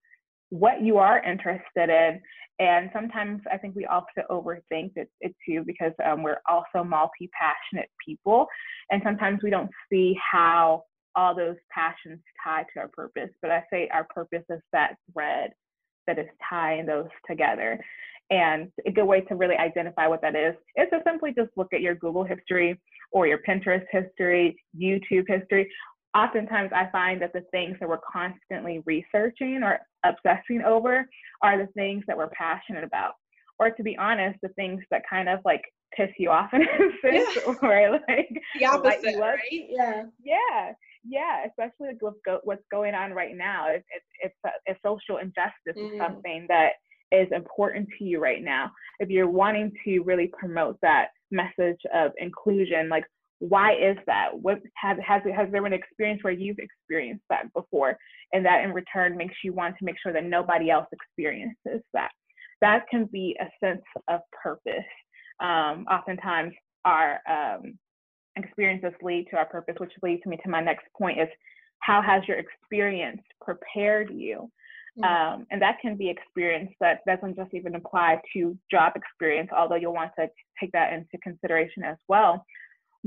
what 0.50 0.82
you 0.82 0.98
are 0.98 1.22
interested 1.22 1.88
in. 1.90 2.20
And 2.58 2.90
sometimes 2.92 3.42
I 3.52 3.58
think 3.58 3.76
we 3.76 3.86
also 3.86 4.22
overthink 4.30 4.92
it, 4.96 5.10
it 5.20 5.34
too 5.46 5.62
because 5.66 5.92
um, 6.04 6.22
we're 6.22 6.40
also 6.48 6.82
multi 6.84 7.28
passionate 7.38 7.90
people. 8.04 8.46
And 8.90 9.02
sometimes 9.04 9.40
we 9.42 9.50
don't 9.50 9.70
see 9.90 10.16
how 10.32 10.84
all 11.14 11.34
those 11.34 11.56
passions 11.70 12.20
tie 12.42 12.64
to 12.74 12.80
our 12.80 12.88
purpose. 12.88 13.30
But 13.42 13.50
I 13.50 13.64
say 13.70 13.88
our 13.92 14.06
purpose 14.14 14.44
is 14.50 14.60
that 14.72 14.96
thread 15.12 15.50
that 16.06 16.18
is 16.18 16.26
tying 16.48 16.86
those 16.86 17.08
together. 17.28 17.78
And 18.30 18.72
a 18.84 18.90
good 18.90 19.04
way 19.04 19.20
to 19.22 19.36
really 19.36 19.56
identify 19.56 20.08
what 20.08 20.20
that 20.22 20.34
is 20.34 20.54
is 20.76 20.88
to 20.92 21.00
simply 21.06 21.32
just 21.32 21.50
look 21.56 21.72
at 21.72 21.80
your 21.80 21.94
Google 21.94 22.24
history 22.24 22.80
or 23.12 23.26
your 23.28 23.38
Pinterest 23.46 23.84
history, 23.92 24.56
YouTube 24.76 25.26
history 25.28 25.68
oftentimes 26.16 26.70
I 26.74 26.88
find 26.90 27.20
that 27.20 27.32
the 27.32 27.44
things 27.50 27.76
that 27.80 27.88
we're 27.88 28.00
constantly 28.10 28.82
researching 28.86 29.60
or 29.62 29.78
obsessing 30.04 30.62
over 30.62 31.08
are 31.42 31.58
the 31.58 31.70
things 31.74 32.04
that 32.06 32.16
we're 32.16 32.30
passionate 32.30 32.84
about. 32.84 33.12
Or 33.58 33.70
to 33.70 33.82
be 33.82 33.96
honest, 33.98 34.38
the 34.42 34.48
things 34.50 34.82
that 34.90 35.02
kind 35.08 35.28
of 35.28 35.40
like 35.44 35.62
piss 35.94 36.10
you 36.18 36.30
off 36.30 36.50
in 36.52 36.62
a 36.62 36.66
sense 37.02 37.36
yeah. 37.36 37.52
or 37.62 38.00
like 38.08 38.28
the 38.58 38.66
opposite, 38.66 39.18
right? 39.18 39.38
Yeah. 39.50 40.04
Yeah. 40.22 40.72
Yeah, 41.08 41.46
especially 41.46 41.94
with 42.00 42.14
go- 42.24 42.40
what's 42.42 42.64
going 42.70 42.94
on 42.94 43.12
right 43.12 43.36
now. 43.36 43.68
If, 43.68 43.84
if, 44.20 44.32
if, 44.44 44.52
if 44.66 44.76
social 44.84 45.18
injustice 45.18 45.76
mm. 45.76 45.92
is 45.92 45.98
something 45.98 46.46
that 46.48 46.72
is 47.12 47.28
important 47.32 47.88
to 47.98 48.04
you 48.04 48.20
right 48.20 48.42
now, 48.42 48.70
if 48.98 49.08
you're 49.08 49.28
wanting 49.28 49.72
to 49.84 50.00
really 50.00 50.30
promote 50.38 50.78
that 50.82 51.08
message 51.30 51.80
of 51.94 52.12
inclusion, 52.18 52.88
like 52.88 53.04
why 53.38 53.74
is 53.74 53.96
that? 54.06 54.30
What 54.32 54.60
has 54.76 54.96
has 55.06 55.22
has 55.24 55.48
there 55.50 55.62
been 55.62 55.72
an 55.72 55.78
experience 55.78 56.24
where 56.24 56.32
you've 56.32 56.58
experienced 56.58 57.24
that 57.28 57.52
before, 57.52 57.98
and 58.32 58.44
that 58.46 58.64
in 58.64 58.72
return 58.72 59.16
makes 59.16 59.34
you 59.44 59.52
want 59.52 59.76
to 59.78 59.84
make 59.84 59.96
sure 60.02 60.12
that 60.12 60.24
nobody 60.24 60.70
else 60.70 60.86
experiences 60.92 61.82
that? 61.92 62.10
That 62.62 62.86
can 62.90 63.04
be 63.06 63.36
a 63.40 63.46
sense 63.64 63.82
of 64.08 64.20
purpose. 64.42 64.72
Um, 65.40 65.84
oftentimes, 65.90 66.54
our 66.86 67.20
um, 67.28 67.78
experiences 68.36 68.92
lead 69.02 69.26
to 69.30 69.36
our 69.36 69.46
purpose, 69.46 69.74
which 69.78 69.92
leads 70.02 70.24
me 70.24 70.38
to 70.42 70.48
my 70.48 70.62
next 70.62 70.86
point: 70.96 71.20
is 71.20 71.28
how 71.80 72.00
has 72.00 72.22
your 72.26 72.38
experience 72.38 73.20
prepared 73.42 74.10
you? 74.10 74.50
Mm-hmm. 74.98 75.04
Um, 75.04 75.46
and 75.50 75.60
that 75.60 75.78
can 75.82 75.96
be 75.96 76.08
experience 76.08 76.72
that 76.80 77.00
doesn't 77.06 77.36
just 77.36 77.52
even 77.52 77.74
apply 77.74 78.20
to 78.32 78.56
job 78.70 78.92
experience, 78.96 79.50
although 79.54 79.74
you'll 79.74 79.92
want 79.92 80.12
to 80.18 80.28
take 80.58 80.72
that 80.72 80.92
into 80.92 81.18
consideration 81.22 81.82
as 81.84 81.96
well 82.08 82.44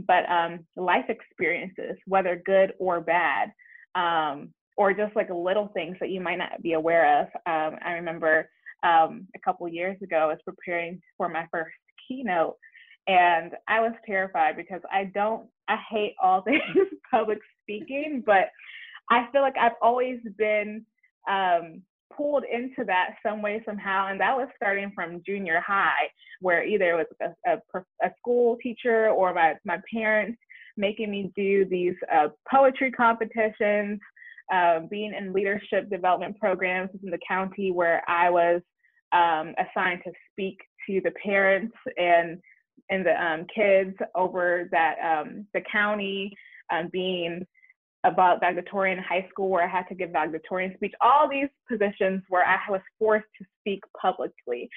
but 0.08 0.30
um, 0.30 0.66
life 0.76 1.06
experiences, 1.10 1.98
whether 2.06 2.42
good 2.46 2.74
or 2.80 3.02
bad, 3.02 3.52
um, 3.96 4.54
or 4.78 4.94
just 4.94 5.16
like 5.16 5.30
little 5.30 5.70
things 5.74 5.98
that 6.00 6.10
you 6.10 6.22
might 6.22 6.38
not 6.38 6.62
be 6.62 6.74
aware 6.74 7.22
of. 7.22 7.28
Um, 7.46 7.80
I 7.84 7.94
remember 7.94 8.50
um, 8.84 9.28
a 9.36 9.40
couple 9.44 9.68
years 9.68 9.98
ago, 10.02 10.18
I 10.18 10.26
was 10.26 10.40
preparing 10.46 11.02
for 11.18 11.28
my 11.28 11.48
first 11.52 11.72
keynote, 12.08 12.56
and 13.08 13.54
I 13.68 13.82
was 13.82 13.94
terrified 14.06 14.56
because 14.56 14.82
I 14.92 15.06
don't, 15.06 15.48
I 15.68 15.78
hate 15.90 16.16
all 16.22 16.42
things 16.44 16.62
public 17.12 17.40
speaking, 17.64 18.24
but 18.26 18.50
I 19.10 19.28
feel 19.32 19.42
like 19.42 19.58
I've 19.60 19.74
always 19.82 20.20
been 20.38 20.86
um, 21.28 21.82
pulled 22.16 22.44
into 22.52 22.84
that 22.86 23.16
some 23.24 23.42
way 23.42 23.62
somehow 23.66 24.08
and 24.08 24.20
that 24.20 24.36
was 24.36 24.48
starting 24.56 24.92
from 24.94 25.22
junior 25.26 25.62
high 25.66 26.10
where 26.42 26.64
either 26.64 27.00
it 27.00 27.08
was 27.22 27.34
a, 27.46 27.52
a, 27.54 27.82
a 28.04 28.12
school 28.18 28.58
teacher 28.62 29.10
or 29.10 29.34
my, 29.34 29.54
my 29.66 29.78
parents 29.92 30.38
making 30.76 31.12
me 31.12 31.32
do 31.36 31.66
these 31.66 31.96
uh, 32.14 32.28
poetry 32.50 32.92
competitions 32.92 34.00
uh, 34.54 34.80
being 34.90 35.14
in 35.14 35.32
leadership 35.32 35.90
development 35.90 36.38
programs 36.40 36.90
in 37.04 37.12
the 37.12 37.20
county 37.28 37.72
where 37.72 38.04
i 38.08 38.30
was 38.30 38.62
um, 39.12 39.54
assigned 39.58 40.02
to 40.04 40.12
speak 40.32 40.58
to 40.88 41.02
the 41.04 41.12
parents 41.24 41.76
and 41.98 42.40
and 42.90 43.06
the 43.06 43.24
um, 43.24 43.46
kids 43.54 43.96
over 44.16 44.68
that 44.72 44.96
um, 45.04 45.46
the 45.54 45.62
county 45.72 46.36
um, 46.72 46.90
being 46.92 47.46
about 48.04 48.40
valedictorian 48.40 48.98
high 49.00 49.28
school 49.30 49.50
where 49.50 49.64
I 49.64 49.68
had 49.68 49.88
to 49.90 49.96
give 49.96 50.12
valedictorian 50.12 50.74
speech, 50.76 50.94
all 51.02 51.30
these 51.30 51.50
positions 51.70 52.24
where 52.30 52.46
I 52.46 52.60
was 52.70 52.82
forced 52.98 53.28
to 53.40 53.46
speak 53.60 53.82
publicly. 54.00 54.70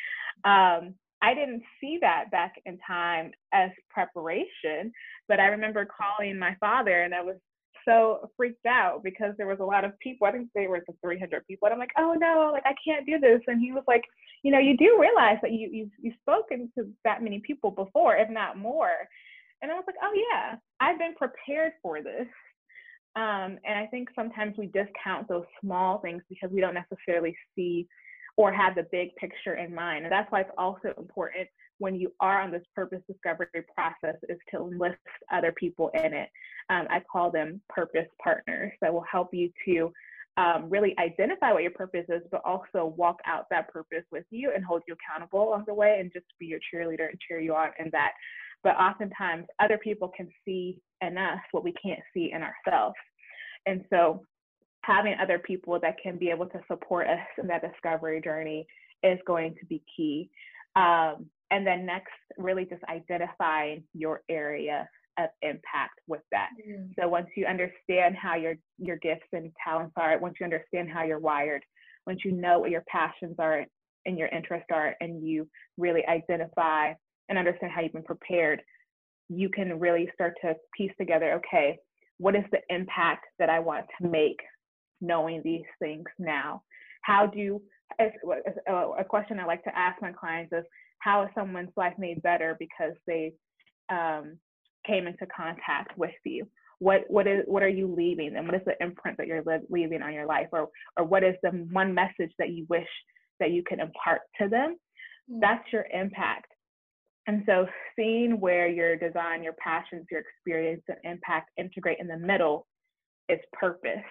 Um, 0.44 0.94
I 1.22 1.34
didn't 1.34 1.62
see 1.80 1.98
that 2.00 2.32
back 2.32 2.54
in 2.66 2.78
time 2.84 3.30
as 3.52 3.70
preparation, 3.90 4.92
but 5.28 5.38
I 5.38 5.46
remember 5.46 5.86
calling 5.86 6.36
my 6.36 6.56
father 6.58 7.02
and 7.02 7.14
I 7.14 7.22
was 7.22 7.36
so 7.84 8.30
freaked 8.36 8.66
out 8.66 9.02
because 9.02 9.34
there 9.36 9.46
was 9.46 9.60
a 9.60 9.64
lot 9.64 9.84
of 9.84 9.98
people. 10.00 10.26
I 10.26 10.32
think 10.32 10.48
there 10.54 10.68
was 10.68 10.82
300 11.02 11.46
people, 11.46 11.66
and 11.66 11.72
I'm 11.72 11.78
like, 11.78 11.92
oh 11.98 12.14
no, 12.18 12.50
like 12.52 12.64
I 12.66 12.74
can't 12.84 13.06
do 13.06 13.18
this. 13.18 13.40
And 13.46 13.60
he 13.60 13.72
was 13.72 13.84
like, 13.86 14.02
you 14.42 14.52
know, 14.52 14.58
you 14.58 14.76
do 14.76 14.98
realize 15.00 15.38
that 15.42 15.52
you 15.52 15.68
you 15.70 15.90
you've 16.00 16.14
spoken 16.20 16.70
to 16.76 16.88
that 17.04 17.22
many 17.22 17.40
people 17.40 17.70
before, 17.70 18.16
if 18.16 18.30
not 18.30 18.58
more. 18.58 18.90
And 19.62 19.70
I 19.70 19.74
was 19.74 19.84
like, 19.86 19.96
oh 20.02 20.12
yeah, 20.30 20.56
I've 20.80 20.98
been 20.98 21.14
prepared 21.14 21.72
for 21.82 22.02
this. 22.02 22.26
Um, 23.14 23.58
and 23.64 23.78
I 23.78 23.86
think 23.90 24.08
sometimes 24.14 24.56
we 24.56 24.66
discount 24.66 25.28
those 25.28 25.44
small 25.60 25.98
things 25.98 26.22
because 26.28 26.50
we 26.50 26.60
don't 26.60 26.74
necessarily 26.74 27.36
see 27.54 27.86
or 28.36 28.50
have 28.52 28.74
the 28.74 28.86
big 28.90 29.14
picture 29.16 29.56
in 29.56 29.74
mind. 29.74 30.04
And 30.04 30.12
that's 30.12 30.30
why 30.32 30.40
it's 30.40 30.50
also 30.56 30.94
important 30.96 31.48
when 31.78 31.94
you 31.94 32.12
are 32.20 32.40
on 32.40 32.50
this 32.50 32.62
purpose 32.74 33.02
discovery 33.06 33.48
process 33.74 34.16
is 34.28 34.38
to 34.50 34.58
enlist 34.58 34.96
other 35.30 35.52
people 35.52 35.90
in 35.94 36.14
it. 36.14 36.30
Um, 36.70 36.86
I 36.88 37.02
call 37.10 37.30
them 37.30 37.60
purpose 37.68 38.06
partners 38.22 38.72
that 38.80 38.92
will 38.92 39.04
help 39.10 39.34
you 39.34 39.50
to 39.66 39.92
um, 40.38 40.70
really 40.70 40.94
identify 40.98 41.52
what 41.52 41.62
your 41.62 41.72
purpose 41.72 42.06
is, 42.08 42.22
but 42.30 42.40
also 42.44 42.94
walk 42.96 43.20
out 43.26 43.46
that 43.50 43.68
purpose 43.68 44.04
with 44.10 44.24
you 44.30 44.52
and 44.54 44.64
hold 44.64 44.82
you 44.88 44.94
accountable 44.94 45.48
along 45.48 45.64
the 45.66 45.74
way 45.74 45.98
and 46.00 46.10
just 46.12 46.24
be 46.38 46.46
your 46.46 46.60
cheerleader 46.72 47.08
and 47.10 47.18
cheer 47.28 47.40
you 47.40 47.54
on 47.54 47.68
in 47.78 47.90
that 47.92 48.12
but 48.62 48.76
oftentimes 48.76 49.46
other 49.60 49.78
people 49.78 50.10
can 50.16 50.28
see 50.44 50.78
in 51.00 51.18
us 51.18 51.40
what 51.52 51.64
we 51.64 51.72
can't 51.72 52.00
see 52.14 52.32
in 52.32 52.42
ourselves. 52.42 52.94
And 53.66 53.84
so 53.90 54.24
having 54.82 55.14
other 55.20 55.38
people 55.38 55.78
that 55.80 55.96
can 56.02 56.16
be 56.16 56.30
able 56.30 56.46
to 56.46 56.60
support 56.68 57.06
us 57.06 57.20
in 57.38 57.46
that 57.48 57.62
discovery 57.62 58.20
journey 58.20 58.66
is 59.02 59.18
going 59.26 59.54
to 59.60 59.66
be 59.66 59.82
key. 59.96 60.30
Um, 60.76 61.26
and 61.50 61.66
then 61.66 61.84
next, 61.84 62.12
really 62.38 62.64
just 62.64 62.82
identifying 62.84 63.84
your 63.94 64.22
area 64.28 64.88
of 65.18 65.28
impact 65.42 66.00
with 66.06 66.22
that. 66.30 66.48
Mm. 66.66 66.90
So 66.98 67.08
once 67.08 67.28
you 67.36 67.44
understand 67.46 68.16
how 68.16 68.36
your 68.36 68.54
your 68.78 68.96
gifts 68.96 69.26
and 69.32 69.52
talents 69.62 69.92
are, 69.96 70.18
once 70.18 70.36
you 70.40 70.44
understand 70.44 70.88
how 70.90 71.04
you're 71.04 71.18
wired, 71.18 71.62
once 72.06 72.20
you 72.24 72.32
know 72.32 72.58
what 72.58 72.70
your 72.70 72.84
passions 72.88 73.36
are 73.38 73.66
and 74.06 74.18
your 74.18 74.28
interests 74.28 74.68
are, 74.72 74.96
and 75.00 75.26
you 75.26 75.46
really 75.76 76.06
identify 76.06 76.94
and 77.32 77.38
understand 77.38 77.72
how 77.72 77.80
you've 77.80 77.94
been 77.94 78.02
prepared, 78.02 78.60
you 79.30 79.48
can 79.48 79.80
really 79.80 80.06
start 80.12 80.34
to 80.42 80.54
piece 80.76 80.92
together 80.98 81.32
okay, 81.32 81.78
what 82.18 82.36
is 82.36 82.44
the 82.52 82.60
impact 82.68 83.24
that 83.38 83.48
I 83.48 83.58
want 83.58 83.86
to 84.00 84.06
make 84.06 84.38
knowing 85.00 85.40
these 85.42 85.64
things 85.78 86.04
now? 86.18 86.62
How 87.00 87.26
do, 87.26 87.38
you, 87.38 87.62
a 87.98 89.04
question 89.04 89.40
I 89.40 89.46
like 89.46 89.64
to 89.64 89.76
ask 89.76 90.00
my 90.02 90.12
clients 90.12 90.52
is, 90.52 90.64
how 90.98 91.22
is 91.22 91.30
someone's 91.34 91.72
life 91.74 91.94
made 91.98 92.22
better 92.22 92.54
because 92.58 92.92
they 93.06 93.32
um, 93.90 94.36
came 94.86 95.06
into 95.06 95.26
contact 95.34 95.96
with 95.96 96.10
you? 96.24 96.46
What 96.80 97.04
what 97.08 97.28
is 97.28 97.44
what 97.46 97.62
are 97.62 97.68
you 97.68 97.86
leaving 97.86 98.36
and 98.36 98.44
what 98.44 98.56
is 98.56 98.62
the 98.66 98.74
imprint 98.84 99.16
that 99.18 99.28
you're 99.28 99.44
leaving 99.70 100.02
on 100.02 100.12
your 100.12 100.26
life 100.26 100.48
or 100.52 100.68
or 100.96 101.04
what 101.04 101.22
is 101.22 101.36
the 101.42 101.50
one 101.70 101.94
message 101.94 102.32
that 102.40 102.50
you 102.50 102.66
wish 102.68 102.88
that 103.38 103.52
you 103.52 103.62
can 103.62 103.78
impart 103.78 104.22
to 104.40 104.48
them? 104.48 104.76
Mm. 105.30 105.40
That's 105.40 105.72
your 105.72 105.86
impact. 105.92 106.51
And 107.26 107.42
so 107.46 107.66
seeing 107.96 108.40
where 108.40 108.68
your 108.68 108.96
design, 108.96 109.42
your 109.42 109.54
passions, 109.54 110.06
your 110.10 110.20
experience 110.20 110.82
and 110.88 110.98
impact 111.04 111.50
integrate 111.56 111.98
in 112.00 112.08
the 112.08 112.16
middle 112.16 112.66
is 113.28 113.38
purpose. 113.52 114.02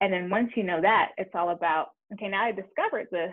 And 0.00 0.12
then 0.12 0.30
once 0.30 0.50
you 0.56 0.64
know 0.64 0.80
that, 0.80 1.10
it's 1.18 1.34
all 1.34 1.50
about, 1.50 1.88
okay, 2.14 2.28
now 2.28 2.44
I 2.44 2.52
discovered 2.52 3.06
this. 3.12 3.32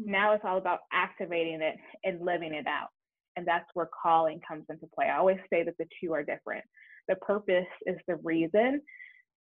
Mm-hmm. 0.00 0.10
Now 0.10 0.32
it's 0.32 0.44
all 0.44 0.58
about 0.58 0.80
activating 0.92 1.60
it 1.62 1.76
and 2.04 2.24
living 2.24 2.54
it 2.54 2.66
out. 2.66 2.88
And 3.36 3.46
that's 3.46 3.68
where 3.74 3.88
calling 4.02 4.40
comes 4.46 4.64
into 4.70 4.86
play. 4.94 5.06
I 5.06 5.18
always 5.18 5.38
say 5.52 5.62
that 5.62 5.76
the 5.78 5.86
two 6.00 6.12
are 6.14 6.24
different. 6.24 6.64
The 7.06 7.16
purpose 7.16 7.66
is 7.86 7.96
the 8.08 8.16
reason, 8.16 8.82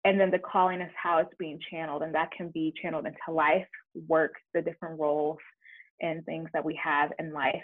and 0.05 0.19
then 0.19 0.29
the 0.29 0.39
calling 0.39 0.79
is 0.79 0.91
how 1.01 1.17
it's 1.17 1.33
being 1.39 1.59
channeled. 1.71 2.03
And 2.03 2.13
that 2.13 2.31
can 2.31 2.49
be 2.49 2.73
channeled 2.81 3.07
into 3.07 3.17
life, 3.31 3.67
work, 4.07 4.33
the 4.53 4.61
different 4.61 4.99
roles 4.99 5.39
and 6.01 6.23
things 6.25 6.49
that 6.53 6.63
we 6.63 6.79
have 6.83 7.11
in 7.17 7.33
life. 7.33 7.55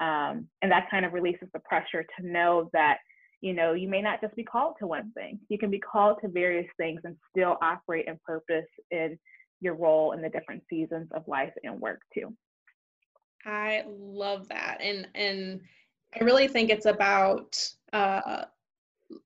Um, 0.00 0.48
and 0.62 0.72
that 0.72 0.90
kind 0.90 1.04
of 1.04 1.12
releases 1.12 1.48
the 1.52 1.60
pressure 1.60 2.04
to 2.18 2.26
know 2.26 2.70
that, 2.72 2.98
you 3.42 3.52
know, 3.52 3.74
you 3.74 3.88
may 3.88 4.00
not 4.00 4.20
just 4.20 4.34
be 4.34 4.44
called 4.44 4.74
to 4.80 4.86
one 4.86 5.12
thing. 5.12 5.38
You 5.48 5.58
can 5.58 5.70
be 5.70 5.78
called 5.78 6.18
to 6.22 6.28
various 6.28 6.66
things 6.76 7.00
and 7.04 7.16
still 7.30 7.58
operate 7.62 8.06
in 8.06 8.18
purpose 8.24 8.66
in 8.90 9.18
your 9.60 9.74
role 9.74 10.12
in 10.12 10.22
the 10.22 10.28
different 10.28 10.62
seasons 10.70 11.08
of 11.12 11.26
life 11.28 11.52
and 11.62 11.80
work 11.80 12.00
too. 12.14 12.34
I 13.44 13.84
love 13.86 14.48
that. 14.48 14.78
And 14.80 15.08
and 15.14 15.60
I 16.18 16.24
really 16.24 16.48
think 16.48 16.70
it's 16.70 16.86
about 16.86 17.56
uh 17.92 18.44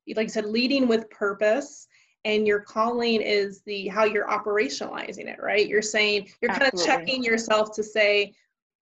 like 0.09 0.25
I 0.25 0.27
said, 0.27 0.47
leading 0.47 0.89
with 0.89 1.11
purpose 1.11 1.89
and 2.25 2.47
your 2.47 2.61
calling 2.61 3.21
is 3.21 3.63
the 3.67 3.89
how 3.89 4.05
you're 4.05 4.27
operationalizing 4.27 5.27
it, 5.27 5.39
right? 5.43 5.69
You're 5.69 5.83
saying 5.83 6.29
you're 6.41 6.51
Absolutely. 6.51 6.87
kind 6.87 7.03
of 7.03 7.07
checking 7.07 7.25
yourself 7.25 7.75
to 7.75 7.83
say, 7.83 8.33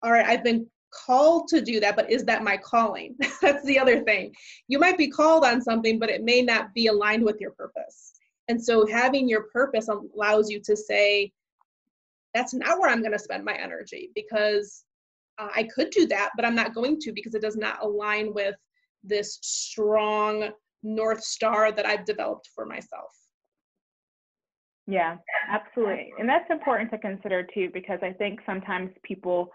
all 0.03 0.13
right, 0.13 0.27
I've 0.27 0.45
been 0.45 0.67
called 0.93 1.49
to 1.49 1.61
do 1.61 1.81
that, 1.81 1.97
but 1.97 2.11
is 2.11 2.25
that 2.25 2.45
my 2.45 2.57
calling? 2.57 3.17
That's 3.43 3.65
the 3.65 3.79
other 3.79 4.03
thing. 4.03 4.35
You 4.69 4.79
might 4.79 4.99
be 4.99 5.09
called 5.09 5.45
on 5.45 5.61
something, 5.61 5.99
but 5.99 6.11
it 6.11 6.23
may 6.23 6.43
not 6.43 6.73
be 6.75 6.87
aligned 6.87 7.25
with 7.25 7.41
your 7.41 7.53
purpose. 7.53 8.13
And 8.49 8.63
so 8.63 8.87
having 8.87 9.29
your 9.29 9.45
purpose 9.45 9.89
allows 9.89 10.51
you 10.51 10.61
to 10.65 10.77
say, 10.77 11.33
that's 12.35 12.55
not 12.55 12.79
where 12.79 12.91
I'm 12.91 13.01
going 13.01 13.13
to 13.13 13.19
spend 13.19 13.45
my 13.45 13.55
energy 13.55 14.11
because 14.15 14.85
uh, 15.39 15.49
I 15.55 15.65
could 15.65 15.91
do 15.91 16.07
that, 16.09 16.31
but 16.37 16.45
I'm 16.45 16.55
not 16.55 16.75
going 16.75 16.99
to 17.01 17.13
because 17.13 17.35
it 17.35 17.43
does 17.43 17.57
not 17.57 17.83
align 17.83 18.33
with 18.35 18.57
this 19.05 19.39
strong 19.43 20.51
North 20.83 21.23
Star 21.23 21.73
that 21.73 21.87
I've 21.87 22.05
developed 22.05 22.49
for 22.55 22.67
myself. 22.67 23.13
Yeah, 24.87 25.17
absolutely. 25.49 26.13
And 26.19 26.29
that's 26.29 26.51
important 26.51 26.91
to 26.91 26.99
consider 26.99 27.47
too, 27.55 27.71
because 27.73 28.01
I 28.03 28.13
think 28.13 28.41
sometimes 28.45 28.91
people 29.05 29.49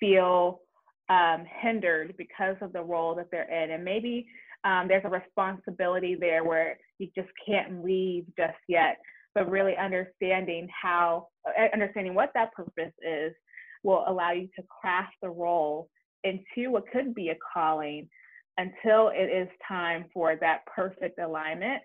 feel 0.00 0.61
um, 1.08 1.44
hindered 1.60 2.14
because 2.16 2.56
of 2.60 2.72
the 2.72 2.82
role 2.82 3.14
that 3.14 3.28
they're 3.30 3.50
in. 3.50 3.72
And 3.72 3.84
maybe 3.84 4.26
um, 4.64 4.86
there's 4.88 5.04
a 5.04 5.08
responsibility 5.08 6.14
there 6.14 6.44
where 6.44 6.78
you 6.98 7.08
just 7.14 7.28
can't 7.46 7.84
leave 7.84 8.24
just 8.36 8.58
yet, 8.68 8.98
but 9.34 9.50
really 9.50 9.76
understanding 9.76 10.68
how, 10.70 11.28
uh, 11.46 11.68
understanding 11.72 12.14
what 12.14 12.30
that 12.34 12.52
purpose 12.52 12.92
is 13.02 13.32
will 13.82 14.04
allow 14.06 14.30
you 14.32 14.48
to 14.56 14.62
craft 14.80 15.14
the 15.22 15.28
role 15.28 15.88
into 16.24 16.70
what 16.70 16.84
could 16.92 17.14
be 17.14 17.30
a 17.30 17.36
calling 17.52 18.08
until 18.58 19.08
it 19.08 19.30
is 19.30 19.48
time 19.66 20.04
for 20.12 20.36
that 20.36 20.60
perfect 20.66 21.18
alignment. 21.18 21.82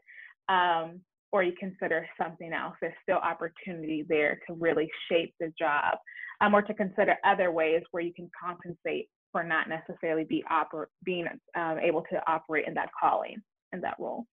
Um, 0.49 1.01
or 1.31 1.43
you 1.43 1.53
consider 1.59 2.07
something 2.21 2.53
else. 2.53 2.75
There's 2.81 2.93
still 3.03 3.17
opportunity 3.17 4.05
there 4.07 4.39
to 4.47 4.53
really 4.53 4.89
shape 5.09 5.33
the 5.39 5.51
job, 5.59 5.97
um, 6.41 6.53
or 6.53 6.61
to 6.61 6.73
consider 6.73 7.17
other 7.25 7.51
ways 7.51 7.81
where 7.91 8.03
you 8.03 8.13
can 8.13 8.29
compensate 8.41 9.09
for 9.31 9.43
not 9.43 9.67
necessarily 9.67 10.23
be 10.23 10.43
oper- 10.51 10.87
being 11.03 11.27
um, 11.55 11.79
able 11.79 12.03
to 12.11 12.21
operate 12.27 12.65
in 12.67 12.73
that 12.75 12.89
calling 12.99 13.37
in 13.73 13.81
that 13.81 13.95
role. 13.99 14.25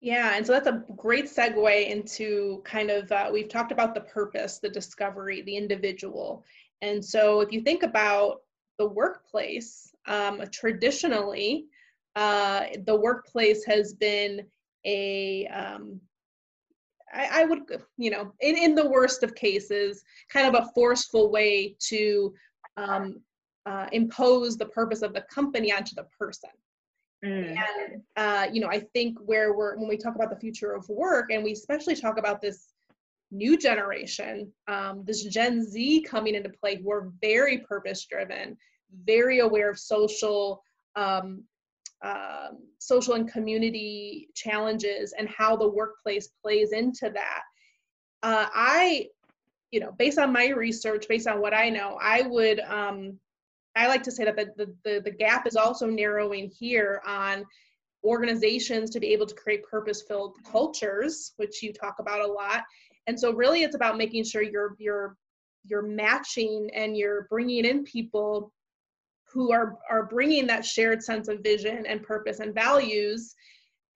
Yeah, 0.00 0.34
and 0.36 0.46
so 0.46 0.52
that's 0.52 0.68
a 0.68 0.84
great 0.96 1.24
segue 1.24 1.88
into 1.88 2.62
kind 2.64 2.90
of 2.90 3.10
uh, 3.10 3.30
we've 3.32 3.48
talked 3.48 3.72
about 3.72 3.94
the 3.94 4.02
purpose, 4.02 4.58
the 4.58 4.68
discovery, 4.68 5.42
the 5.42 5.56
individual, 5.56 6.44
and 6.82 7.04
so 7.04 7.40
if 7.40 7.50
you 7.50 7.62
think 7.62 7.82
about 7.82 8.42
the 8.78 8.86
workplace, 8.86 9.92
um, 10.06 10.42
traditionally, 10.52 11.66
uh, 12.16 12.66
the 12.86 12.94
workplace 12.94 13.64
has 13.64 13.94
been 13.94 14.42
a 14.84 15.46
um, 15.48 16.00
I, 17.12 17.42
I 17.42 17.44
would 17.44 17.60
you 17.96 18.10
know 18.10 18.32
in, 18.40 18.56
in 18.56 18.74
the 18.74 18.88
worst 18.88 19.22
of 19.22 19.34
cases 19.34 20.02
kind 20.28 20.54
of 20.54 20.62
a 20.62 20.68
forceful 20.74 21.30
way 21.30 21.76
to 21.88 22.34
um, 22.76 23.20
uh, 23.66 23.86
impose 23.92 24.56
the 24.56 24.66
purpose 24.66 25.02
of 25.02 25.14
the 25.14 25.22
company 25.22 25.72
onto 25.72 25.94
the 25.94 26.06
person 26.18 26.50
mm. 27.24 27.56
and 27.56 28.02
uh, 28.16 28.46
you 28.52 28.60
know 28.60 28.68
i 28.68 28.80
think 28.80 29.18
where 29.20 29.54
we're 29.54 29.76
when 29.76 29.88
we 29.88 29.96
talk 29.96 30.14
about 30.14 30.30
the 30.30 30.40
future 30.40 30.72
of 30.72 30.88
work 30.88 31.30
and 31.30 31.42
we 31.42 31.52
especially 31.52 31.96
talk 31.96 32.18
about 32.18 32.40
this 32.40 32.70
new 33.30 33.56
generation 33.56 34.50
um, 34.68 35.02
this 35.06 35.24
gen 35.24 35.64
z 35.64 36.02
coming 36.02 36.34
into 36.34 36.48
play 36.48 36.76
who 36.76 36.90
are 36.90 37.12
very 37.20 37.58
purpose 37.58 38.04
driven 38.04 38.56
very 39.04 39.40
aware 39.40 39.70
of 39.70 39.78
social 39.78 40.62
um, 40.96 41.42
um, 42.04 42.58
social 42.78 43.14
and 43.14 43.32
community 43.32 44.28
challenges 44.34 45.14
and 45.18 45.28
how 45.28 45.56
the 45.56 45.68
workplace 45.68 46.28
plays 46.42 46.70
into 46.72 47.10
that. 47.10 47.42
Uh, 48.22 48.46
I, 48.54 49.08
you 49.72 49.80
know, 49.80 49.92
based 49.98 50.18
on 50.18 50.32
my 50.32 50.48
research, 50.48 51.06
based 51.08 51.26
on 51.26 51.40
what 51.40 51.54
I 51.54 51.68
know, 51.70 51.98
I 52.00 52.22
would, 52.22 52.60
um, 52.60 53.18
I 53.74 53.88
like 53.88 54.04
to 54.04 54.12
say 54.12 54.24
that 54.24 54.36
the, 54.36 54.72
the, 54.84 55.00
the 55.04 55.10
gap 55.10 55.46
is 55.46 55.56
also 55.56 55.86
narrowing 55.86 56.50
here 56.56 57.02
on 57.06 57.44
organizations 58.04 58.90
to 58.90 59.00
be 59.00 59.12
able 59.14 59.26
to 59.26 59.34
create 59.34 59.64
purpose-filled 59.64 60.36
cultures, 60.50 61.32
which 61.38 61.62
you 61.62 61.72
talk 61.72 61.96
about 61.98 62.20
a 62.20 62.32
lot. 62.32 62.62
And 63.06 63.18
so 63.18 63.32
really 63.32 63.64
it's 63.64 63.74
about 63.74 63.98
making 63.98 64.24
sure 64.24 64.42
you're, 64.42 64.76
you're, 64.78 65.16
you're 65.64 65.82
matching 65.82 66.70
and 66.74 66.96
you're 66.96 67.26
bringing 67.28 67.64
in 67.64 67.82
people 67.84 68.52
who 69.34 69.52
are 69.52 69.76
are 69.90 70.04
bringing 70.04 70.46
that 70.46 70.64
shared 70.64 71.02
sense 71.02 71.28
of 71.28 71.40
vision 71.40 71.84
and 71.86 72.02
purpose 72.02 72.38
and 72.38 72.54
values 72.54 73.34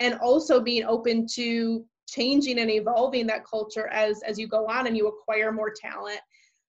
and 0.01 0.19
also 0.21 0.61
being 0.61 0.85
open 0.85 1.27
to 1.27 1.85
changing 2.09 2.59
and 2.59 2.71
evolving 2.71 3.27
that 3.29 3.45
culture 3.45 3.87
as 3.89 4.23
as 4.25 4.39
you 4.39 4.49
go 4.49 4.67
on 4.67 4.87
and 4.89 4.97
you 4.97 5.07
acquire 5.07 5.53
more 5.53 5.73
talent. 5.73 6.21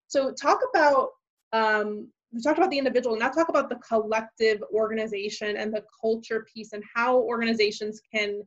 So 0.08 0.32
talk 0.32 0.60
about 0.74 1.10
um, 1.52 2.08
we 2.32 2.42
talked 2.42 2.60
about 2.60 2.70
the 2.70 2.78
individual 2.78 3.18
now 3.18 3.30
talk 3.30 3.50
about 3.50 3.70
the 3.70 3.78
collective 3.78 4.62
organization 4.72 5.58
and 5.58 5.74
the 5.74 5.84
culture 6.00 6.46
piece 6.54 6.74
and 6.74 6.84
how 6.96 7.18
organizations 7.18 8.00
can 8.14 8.44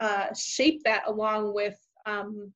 uh, 0.00 0.26
shape 0.36 0.82
that 0.84 1.04
along 1.06 1.54
with 1.54 1.78
um, 2.06 2.52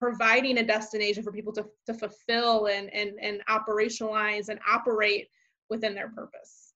providing 0.00 0.58
a 0.58 0.62
destination 0.62 1.22
for 1.22 1.32
people 1.32 1.52
to, 1.52 1.66
to 1.86 1.94
fulfill 1.94 2.66
and, 2.66 2.92
and, 2.92 3.12
and 3.20 3.42
operationalize 3.48 4.48
and 4.48 4.58
operate 4.68 5.28
within 5.70 5.94
their 5.94 6.08
purpose. 6.08 6.72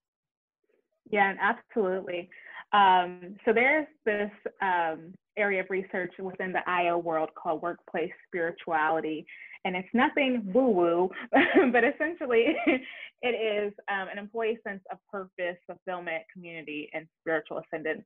Yeah, 1.10 1.34
absolutely. 1.40 2.28
Um, 2.72 3.36
so 3.44 3.52
there's 3.52 3.86
this 4.04 4.30
um, 4.60 5.14
area 5.38 5.60
of 5.60 5.70
research 5.70 6.12
within 6.18 6.52
the 6.52 6.68
IO 6.68 6.98
world 6.98 7.30
called 7.34 7.62
workplace 7.62 8.12
spirituality. 8.26 9.24
And 9.64 9.74
it's 9.74 9.88
nothing 9.94 10.42
woo 10.52 10.68
woo, 10.70 11.10
but 11.72 11.84
essentially 11.84 12.56
it 13.22 13.28
is 13.28 13.72
um, 13.90 14.08
an 14.12 14.18
employee 14.18 14.58
sense 14.66 14.82
of 14.92 14.98
purpose, 15.10 15.56
fulfillment, 15.66 16.24
community, 16.32 16.90
and 16.92 17.06
spiritual 17.20 17.58
ascendance 17.58 18.04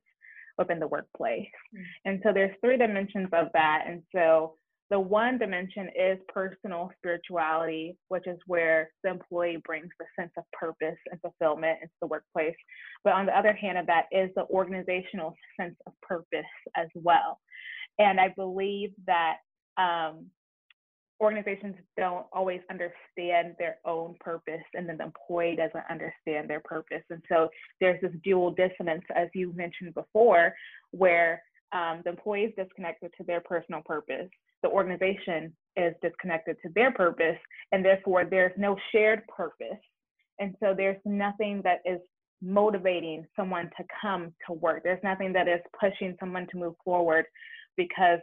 within 0.57 0.79
the 0.79 0.87
workplace. 0.87 1.47
Mm-hmm. 1.75 1.83
And 2.05 2.19
so 2.23 2.31
there's 2.33 2.55
three 2.61 2.77
dimensions 2.77 3.29
of 3.33 3.47
that. 3.53 3.85
And 3.87 4.03
so 4.15 4.55
the 4.93 4.99
one 4.99 5.39
dimension 5.39 5.89
is 5.99 6.19
personal 6.31 6.91
spirituality, 6.99 7.97
which 8.09 8.27
is 8.27 8.37
where 8.45 8.91
the 9.03 9.09
employee 9.09 9.59
brings 9.65 9.89
the 9.97 10.05
sense 10.15 10.29
of 10.37 10.43
purpose 10.53 10.99
and 11.09 11.19
fulfillment 11.19 11.79
into 11.81 11.93
the 11.99 12.05
workplace. 12.05 12.53
But 13.03 13.13
on 13.13 13.25
the 13.25 13.35
other 13.35 13.53
hand 13.53 13.79
of 13.79 13.87
that 13.87 14.03
is 14.11 14.29
the 14.35 14.45
organizational 14.51 15.33
sense 15.59 15.73
of 15.87 15.93
purpose 16.03 16.45
as 16.77 16.89
well. 16.93 17.39
And 17.97 18.19
I 18.19 18.35
believe 18.37 18.91
that 19.07 19.37
um, 19.79 20.27
organizations 21.19 21.73
don't 21.97 22.27
always 22.31 22.61
understand 22.69 23.55
their 23.57 23.77
own 23.85 24.13
purpose 24.19 24.61
and 24.75 24.87
then 24.87 24.97
the 24.97 25.05
employee 25.05 25.55
doesn't 25.55 25.85
understand 25.89 26.47
their 26.47 26.59
purpose 26.59 27.03
and 27.09 27.21
so 27.29 27.47
there's 27.79 28.01
this 28.01 28.11
dual 28.25 28.51
dissonance 28.51 29.03
as 29.15 29.29
you 29.33 29.53
mentioned 29.53 29.93
before 29.93 30.53
where 30.91 31.41
um, 31.71 32.01
the 32.03 32.09
employee 32.09 32.43
is 32.43 32.53
disconnected 32.57 33.11
to 33.17 33.23
their 33.23 33.39
personal 33.39 33.81
purpose 33.85 34.27
the 34.63 34.69
organization 34.69 35.53
is 35.75 35.93
disconnected 36.01 36.57
to 36.63 36.69
their 36.73 36.91
purpose, 36.91 37.37
and 37.71 37.83
therefore 37.83 38.25
there's 38.25 38.53
no 38.57 38.75
shared 38.91 39.21
purpose. 39.27 39.79
And 40.39 40.55
so 40.59 40.73
there's 40.75 40.97
nothing 41.05 41.61
that 41.63 41.79
is 41.85 41.99
motivating 42.41 43.25
someone 43.35 43.69
to 43.77 43.85
come 44.01 44.33
to 44.47 44.53
work. 44.53 44.83
There's 44.83 45.03
nothing 45.03 45.31
that 45.33 45.47
is 45.47 45.61
pushing 45.79 46.15
someone 46.19 46.47
to 46.51 46.57
move 46.57 46.73
forward 46.83 47.25
because 47.77 48.19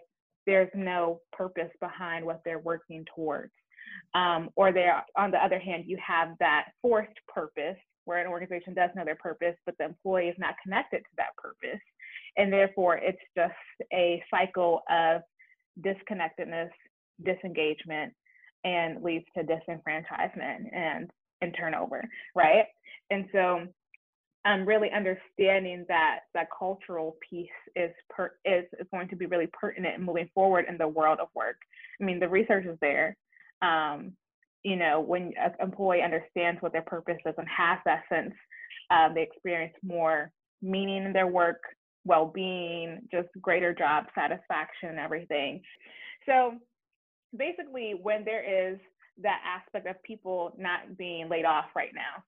there's 0.47 0.71
no 0.75 1.21
purpose 1.33 1.71
behind 1.81 2.25
what 2.25 2.41
they're 2.45 2.59
working 2.59 3.05
towards. 3.15 3.53
Um, 4.15 4.51
or 4.57 4.73
there, 4.73 5.05
on 5.17 5.31
the 5.31 5.43
other 5.43 5.59
hand, 5.59 5.85
you 5.87 5.99
have 6.05 6.31
that 6.41 6.67
forced 6.83 7.17
purpose 7.29 7.77
where 8.05 8.19
an 8.19 8.27
organization 8.27 8.75
does 8.75 8.91
know 8.95 9.05
their 9.05 9.17
purpose, 9.17 9.55
but 9.67 9.75
the 9.79 9.85
employee 9.85 10.29
is 10.29 10.37
not 10.39 10.55
connected 10.63 10.99
to 10.99 11.11
that 11.17 11.37
purpose. 11.37 11.81
And 12.37 12.53
therefore, 12.53 12.97
it's 12.97 13.19
just 13.37 13.55
a 13.93 14.23
cycle 14.31 14.83
of 14.91 15.23
disconnectedness, 15.83 16.71
disengagement, 17.25 18.13
and 18.65 19.03
leads 19.03 19.25
to 19.37 19.43
disenfranchisement 19.43 20.75
and, 20.75 21.11
and 21.41 21.55
turnover, 21.59 22.05
right? 22.35 22.67
And 23.11 23.27
so 23.33 23.67
um, 24.45 24.67
really 24.67 24.91
understanding 24.91 25.85
that 25.89 26.21
that 26.35 26.49
cultural 26.57 27.17
piece 27.29 27.49
is 27.77 27.91
per, 28.09 28.33
is, 28.45 28.65
is 28.79 28.87
going 28.91 29.09
to 29.09 29.17
be 29.17 29.27
really 29.27 29.49
pertinent 29.53 29.99
in 29.99 30.05
moving 30.05 30.31
forward 30.35 30.65
in 30.69 30.79
the 30.79 30.89
world 30.89 31.19
of 31.21 31.29
work. 31.35 31.57
I 32.01 32.05
mean, 32.05 32.21
the 32.21 32.29
research 32.29 32.67
is 32.67 32.79
there. 32.81 33.17
Um, 33.61 34.13
you 34.63 34.77
know, 34.77 35.01
when 35.01 35.33
an 35.39 35.53
employee 35.61 36.03
understands 36.03 36.61
what 36.61 36.73
their 36.73 36.83
purpose 36.83 37.19
is 37.27 37.35
and 37.37 37.49
has 37.49 37.79
that 37.85 38.03
sense, 38.09 38.35
um, 38.91 39.15
they 39.15 39.23
experience 39.23 39.75
more 39.83 40.31
meaning 40.63 41.05
in 41.05 41.13
their 41.13 41.27
work, 41.27 41.63
well-being, 42.05 43.01
just 43.11 43.29
greater 43.41 43.75
job 43.75 44.05
satisfaction 44.15 44.99
everything. 44.99 45.61
So 46.27 46.55
basically 47.37 47.95
when 48.01 48.25
there 48.25 48.73
is 48.73 48.79
that 49.23 49.41
aspect 49.45 49.87
of 49.87 50.03
people 50.03 50.53
not 50.59 50.97
being 50.97 51.29
laid 51.29 51.45
off 51.45 51.67
right 51.77 51.93
now, 51.95 52.25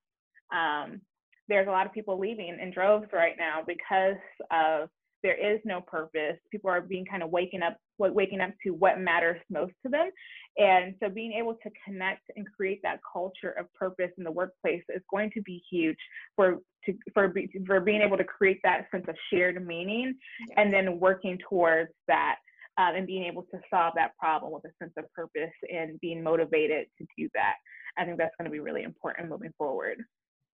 um, 0.57 1.01
there's 1.49 1.67
a 1.67 1.71
lot 1.71 1.85
of 1.85 1.93
people 1.93 2.19
leaving 2.19 2.57
in 2.61 2.71
droves 2.71 3.07
right 3.11 3.35
now 3.37 3.61
because 3.65 4.17
of 4.51 4.89
there 5.23 5.35
is 5.35 5.59
no 5.63 5.81
purpose. 5.81 6.37
People 6.51 6.69
are 6.69 6.81
being 6.81 7.05
kind 7.05 7.23
of 7.23 7.29
waking 7.29 7.61
up, 7.61 7.77
waking 7.97 8.41
up 8.41 8.51
to 8.63 8.71
what 8.71 8.99
matters 8.99 9.39
most 9.49 9.73
to 9.83 9.89
them. 9.89 10.09
And 10.57 10.93
so 11.01 11.09
being 11.09 11.33
able 11.33 11.55
to 11.63 11.69
connect 11.85 12.23
and 12.35 12.45
create 12.55 12.81
that 12.83 12.99
culture 13.11 13.51
of 13.51 13.73
purpose 13.73 14.11
in 14.17 14.23
the 14.23 14.31
workplace 14.31 14.83
is 14.89 15.01
going 15.09 15.31
to 15.31 15.41
be 15.41 15.63
huge 15.71 15.97
for 16.35 16.57
to, 16.85 16.93
for 17.13 17.33
for 17.65 17.79
being 17.79 18.01
able 18.01 18.17
to 18.17 18.25
create 18.25 18.59
that 18.63 18.87
sense 18.91 19.05
of 19.07 19.15
shared 19.31 19.65
meaning 19.65 20.13
and 20.57 20.73
then 20.73 20.99
working 20.99 21.39
towards 21.49 21.91
that 22.07 22.35
um, 22.77 22.95
and 22.95 23.07
being 23.07 23.23
able 23.23 23.43
to 23.43 23.59
solve 23.69 23.93
that 23.95 24.17
problem 24.17 24.51
with 24.51 24.65
a 24.65 24.73
sense 24.81 24.93
of 24.97 25.05
purpose 25.13 25.53
and 25.73 25.99
being 26.01 26.21
motivated 26.21 26.87
to 26.97 27.05
do 27.17 27.29
that. 27.33 27.55
I 27.97 28.05
think 28.05 28.17
that's 28.17 28.35
going 28.37 28.49
to 28.49 28.51
be 28.51 28.59
really 28.59 28.83
important 28.83 29.29
moving 29.29 29.53
forward. 29.57 30.03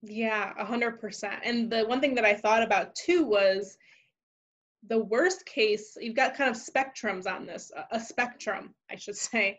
Yeah, 0.01 0.53
a 0.57 0.65
hundred 0.65 1.01
percent. 1.01 1.41
And 1.43 1.69
the 1.69 1.83
one 1.85 1.99
thing 1.99 2.15
that 2.15 2.25
I 2.25 2.33
thought 2.33 2.63
about 2.63 2.95
too 2.95 3.25
was 3.25 3.77
the 4.87 4.99
worst 4.99 5.45
case, 5.45 5.97
you've 5.99 6.15
got 6.15 6.35
kind 6.35 6.49
of 6.49 6.55
spectrums 6.55 7.27
on 7.27 7.45
this, 7.45 7.71
a, 7.91 7.99
spectrum, 7.99 8.73
I 8.89 8.95
should 8.95 9.17
say. 9.17 9.57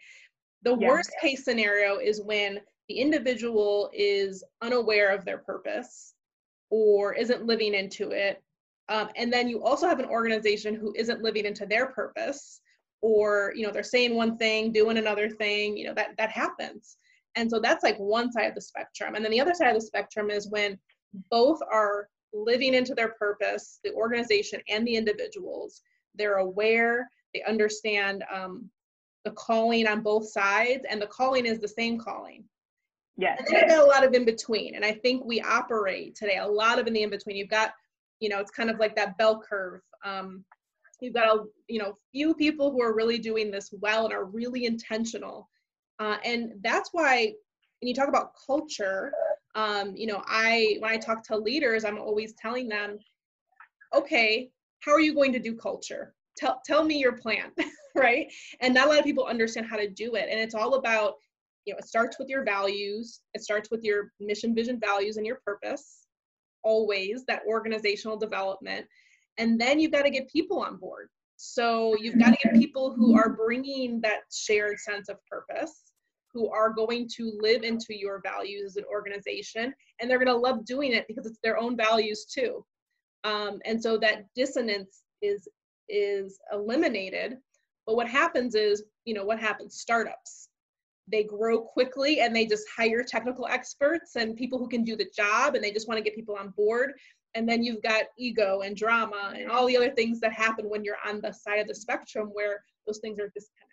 The 0.62 0.76
yeah. 0.78 0.88
worst 0.88 1.12
case 1.20 1.44
scenario 1.44 1.98
is 1.98 2.22
when 2.22 2.60
the 2.88 2.96
individual 2.96 3.90
is 3.92 4.42
unaware 4.62 5.14
of 5.14 5.24
their 5.24 5.38
purpose 5.38 6.14
or 6.70 7.14
isn't 7.14 7.46
living 7.46 7.74
into 7.74 8.10
it. 8.10 8.42
Um, 8.88 9.08
and 9.16 9.32
then 9.32 9.48
you 9.48 9.62
also 9.62 9.86
have 9.86 10.00
an 10.00 10.06
organization 10.06 10.74
who 10.74 10.92
isn't 10.96 11.22
living 11.22 11.44
into 11.44 11.66
their 11.66 11.86
purpose 11.86 12.60
or 13.02 13.52
you 13.56 13.66
know 13.66 13.72
they're 13.72 13.82
saying 13.82 14.14
one 14.14 14.36
thing 14.36 14.72
doing 14.72 14.98
another 14.98 15.28
thing 15.28 15.76
you 15.76 15.86
know 15.86 15.94
that 15.94 16.10
that 16.18 16.30
happens 16.30 16.96
and 17.36 17.50
so 17.50 17.58
that's 17.58 17.82
like 17.82 17.96
one 17.98 18.30
side 18.32 18.46
of 18.46 18.54
the 18.54 18.60
spectrum 18.60 19.14
and 19.14 19.24
then 19.24 19.32
the 19.32 19.40
other 19.40 19.54
side 19.54 19.68
of 19.68 19.74
the 19.74 19.86
spectrum 19.86 20.30
is 20.30 20.50
when 20.50 20.78
both 21.30 21.60
are 21.72 22.08
living 22.32 22.74
into 22.74 22.94
their 22.94 23.12
purpose 23.12 23.80
the 23.84 23.92
organization 23.92 24.60
and 24.68 24.86
the 24.86 24.96
individuals 24.96 25.82
they're 26.14 26.36
aware 26.36 27.08
they 27.34 27.42
understand 27.42 28.24
um, 28.32 28.68
the 29.24 29.30
calling 29.32 29.86
on 29.86 30.00
both 30.00 30.30
sides 30.30 30.84
and 30.88 31.00
the 31.00 31.06
calling 31.06 31.46
is 31.46 31.60
the 31.60 31.68
same 31.68 31.98
calling 31.98 32.44
Yes. 33.20 33.42
And 33.46 33.56
then 33.56 33.68
got 33.68 33.84
a 33.84 33.84
lot 33.84 34.04
of 34.04 34.14
in 34.14 34.24
between. 34.24 34.74
And 34.74 34.84
I 34.84 34.92
think 34.92 35.24
we 35.24 35.42
operate 35.42 36.14
today 36.14 36.38
a 36.38 36.46
lot 36.46 36.78
of 36.78 36.86
in 36.86 36.94
the 36.94 37.02
in 37.02 37.10
between. 37.10 37.36
You've 37.36 37.50
got, 37.50 37.72
you 38.18 38.30
know, 38.30 38.38
it's 38.38 38.50
kind 38.50 38.70
of 38.70 38.78
like 38.78 38.96
that 38.96 39.18
bell 39.18 39.42
curve. 39.46 39.82
Um, 40.04 40.42
you've 41.00 41.14
got 41.14 41.36
a, 41.36 41.44
you 41.68 41.78
know, 41.78 41.98
few 42.12 42.34
people 42.34 42.70
who 42.70 42.80
are 42.80 42.94
really 42.94 43.18
doing 43.18 43.50
this 43.50 43.74
well 43.80 44.06
and 44.06 44.14
are 44.14 44.24
really 44.24 44.64
intentional. 44.64 45.50
Uh, 45.98 46.16
and 46.24 46.52
that's 46.62 46.90
why 46.92 47.32
when 47.80 47.88
you 47.88 47.94
talk 47.94 48.08
about 48.08 48.32
culture, 48.46 49.12
um, 49.54 49.94
you 49.96 50.06
know, 50.06 50.22
I 50.26 50.76
when 50.80 50.90
I 50.90 50.96
talk 50.96 51.24
to 51.24 51.36
leaders, 51.36 51.84
I'm 51.84 51.98
always 51.98 52.34
telling 52.34 52.68
them, 52.68 52.98
okay, 53.94 54.50
how 54.80 54.92
are 54.92 55.00
you 55.00 55.14
going 55.14 55.32
to 55.32 55.38
do 55.38 55.54
culture? 55.54 56.14
Tell 56.36 56.60
tell 56.64 56.84
me 56.84 56.98
your 56.98 57.12
plan, 57.12 57.50
right? 57.96 58.32
And 58.60 58.74
not 58.74 58.86
a 58.86 58.90
lot 58.90 58.98
of 58.98 59.04
people 59.04 59.24
understand 59.24 59.66
how 59.66 59.76
to 59.76 59.88
do 59.88 60.14
it. 60.14 60.28
And 60.30 60.40
it's 60.40 60.54
all 60.54 60.74
about 60.74 61.14
you 61.66 61.72
know 61.72 61.78
it 61.78 61.86
starts 61.86 62.18
with 62.18 62.28
your 62.28 62.44
values 62.44 63.20
it 63.34 63.42
starts 63.42 63.70
with 63.70 63.82
your 63.82 64.12
mission 64.20 64.54
vision 64.54 64.80
values 64.80 65.16
and 65.16 65.26
your 65.26 65.40
purpose 65.44 66.06
always 66.62 67.24
that 67.26 67.42
organizational 67.46 68.16
development 68.16 68.86
and 69.38 69.60
then 69.60 69.78
you've 69.78 69.92
got 69.92 70.02
to 70.02 70.10
get 70.10 70.30
people 70.30 70.60
on 70.60 70.76
board 70.76 71.08
so 71.36 71.96
you've 71.98 72.18
got 72.18 72.30
to 72.30 72.38
get 72.42 72.54
people 72.54 72.92
who 72.92 73.16
are 73.16 73.30
bringing 73.30 74.00
that 74.00 74.20
shared 74.32 74.78
sense 74.78 75.08
of 75.08 75.16
purpose 75.26 75.89
who 76.32 76.50
are 76.50 76.70
going 76.70 77.08
to 77.16 77.32
live 77.40 77.62
into 77.62 77.96
your 77.96 78.20
values 78.22 78.64
as 78.64 78.76
an 78.76 78.84
organization 78.90 79.74
and 80.00 80.10
they're 80.10 80.18
going 80.18 80.26
to 80.26 80.36
love 80.36 80.64
doing 80.64 80.92
it 80.92 81.06
because 81.08 81.26
it's 81.26 81.40
their 81.42 81.58
own 81.58 81.76
values 81.76 82.24
too. 82.24 82.64
Um, 83.24 83.60
and 83.64 83.82
so 83.82 83.98
that 83.98 84.24
dissonance 84.34 85.02
is 85.22 85.48
is 85.88 86.38
eliminated 86.52 87.36
but 87.90 87.96
what 87.96 88.08
happens 88.08 88.54
is 88.54 88.84
you 89.04 89.14
know 89.14 89.24
what 89.24 89.40
happens? 89.40 89.80
Startups. 89.80 90.48
They 91.08 91.24
grow 91.24 91.62
quickly 91.62 92.20
and 92.20 92.34
they 92.34 92.46
just 92.46 92.68
hire 92.76 93.02
technical 93.02 93.48
experts 93.48 94.14
and 94.14 94.36
people 94.36 94.60
who 94.60 94.68
can 94.68 94.84
do 94.84 94.94
the 94.96 95.10
job 95.16 95.56
and 95.56 95.64
they 95.64 95.72
just 95.72 95.88
want 95.88 95.98
to 95.98 96.04
get 96.04 96.14
people 96.14 96.36
on 96.36 96.50
board. 96.50 96.92
And 97.34 97.48
then 97.48 97.64
you've 97.64 97.82
got 97.82 98.04
ego 98.16 98.60
and 98.60 98.76
drama 98.76 99.34
and 99.36 99.50
all 99.50 99.66
the 99.66 99.76
other 99.76 99.90
things 99.90 100.20
that 100.20 100.32
happen 100.32 100.70
when 100.70 100.84
you're 100.84 100.98
on 101.04 101.20
the 101.20 101.32
side 101.32 101.58
of 101.58 101.66
the 101.66 101.74
spectrum 101.74 102.28
where 102.32 102.62
those 102.86 102.98
things 102.98 103.18
are 103.18 103.32
disconnected 103.34 103.69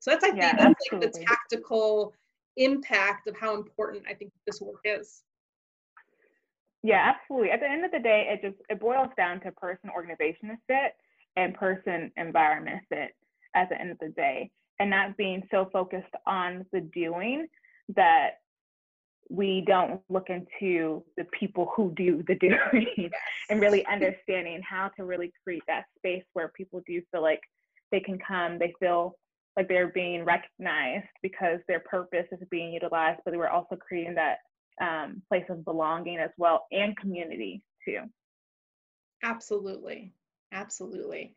so 0.00 0.10
that's 0.10 0.24
i 0.24 0.28
think 0.28 0.42
yeah, 0.42 0.56
that's 0.56 0.92
like 0.92 1.00
the 1.00 1.24
tactical 1.26 2.12
impact 2.56 3.28
of 3.28 3.36
how 3.36 3.54
important 3.54 4.02
i 4.08 4.14
think 4.14 4.32
this 4.46 4.60
work 4.60 4.80
is. 4.84 5.22
Yeah 6.82 7.14
absolutely. 7.14 7.50
At 7.50 7.60
the 7.60 7.68
end 7.68 7.84
of 7.84 7.90
the 7.90 7.98
day 7.98 8.28
it 8.30 8.48
just 8.48 8.62
it 8.68 8.78
boils 8.78 9.10
down 9.16 9.40
to 9.40 9.50
person 9.52 9.90
organization 9.90 10.56
fit 10.68 10.92
and 11.34 11.52
person 11.54 12.12
environment 12.16 12.82
fit 12.88 13.10
at 13.54 13.68
the 13.68 13.80
end 13.80 13.90
of 13.90 13.98
the 13.98 14.10
day 14.10 14.50
and 14.78 14.90
not 14.90 15.16
being 15.16 15.42
so 15.50 15.68
focused 15.72 16.14
on 16.26 16.64
the 16.72 16.80
doing 16.80 17.48
that 17.96 18.38
we 19.28 19.64
don't 19.66 20.00
look 20.08 20.28
into 20.30 21.02
the 21.16 21.24
people 21.32 21.72
who 21.74 21.92
do 21.96 22.22
the 22.28 22.34
doing 22.40 23.10
and 23.50 23.60
really 23.60 23.84
understanding 23.86 24.60
how 24.62 24.88
to 24.96 25.04
really 25.04 25.32
create 25.42 25.62
that 25.66 25.86
space 25.98 26.24
where 26.34 26.52
people 26.56 26.82
do 26.86 27.02
feel 27.10 27.22
like 27.22 27.40
they 27.90 28.00
can 28.00 28.18
come, 28.18 28.58
they 28.58 28.72
feel 28.78 29.16
like 29.56 29.68
they're 29.68 29.88
being 29.88 30.24
recognized 30.24 31.08
because 31.22 31.60
their 31.66 31.80
purpose 31.80 32.26
is 32.32 32.46
being 32.50 32.72
utilized, 32.72 33.20
but 33.24 33.34
we're 33.34 33.48
also 33.48 33.76
creating 33.76 34.14
that 34.14 34.38
um, 34.80 35.22
place 35.28 35.44
of 35.48 35.64
belonging 35.64 36.18
as 36.18 36.30
well 36.36 36.66
and 36.72 36.96
community 36.96 37.62
too. 37.84 38.00
Absolutely. 39.22 40.12
Absolutely. 40.52 41.34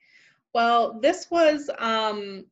Well, 0.54 1.00
this 1.00 1.30
was 1.32 1.70
um, 1.80 2.46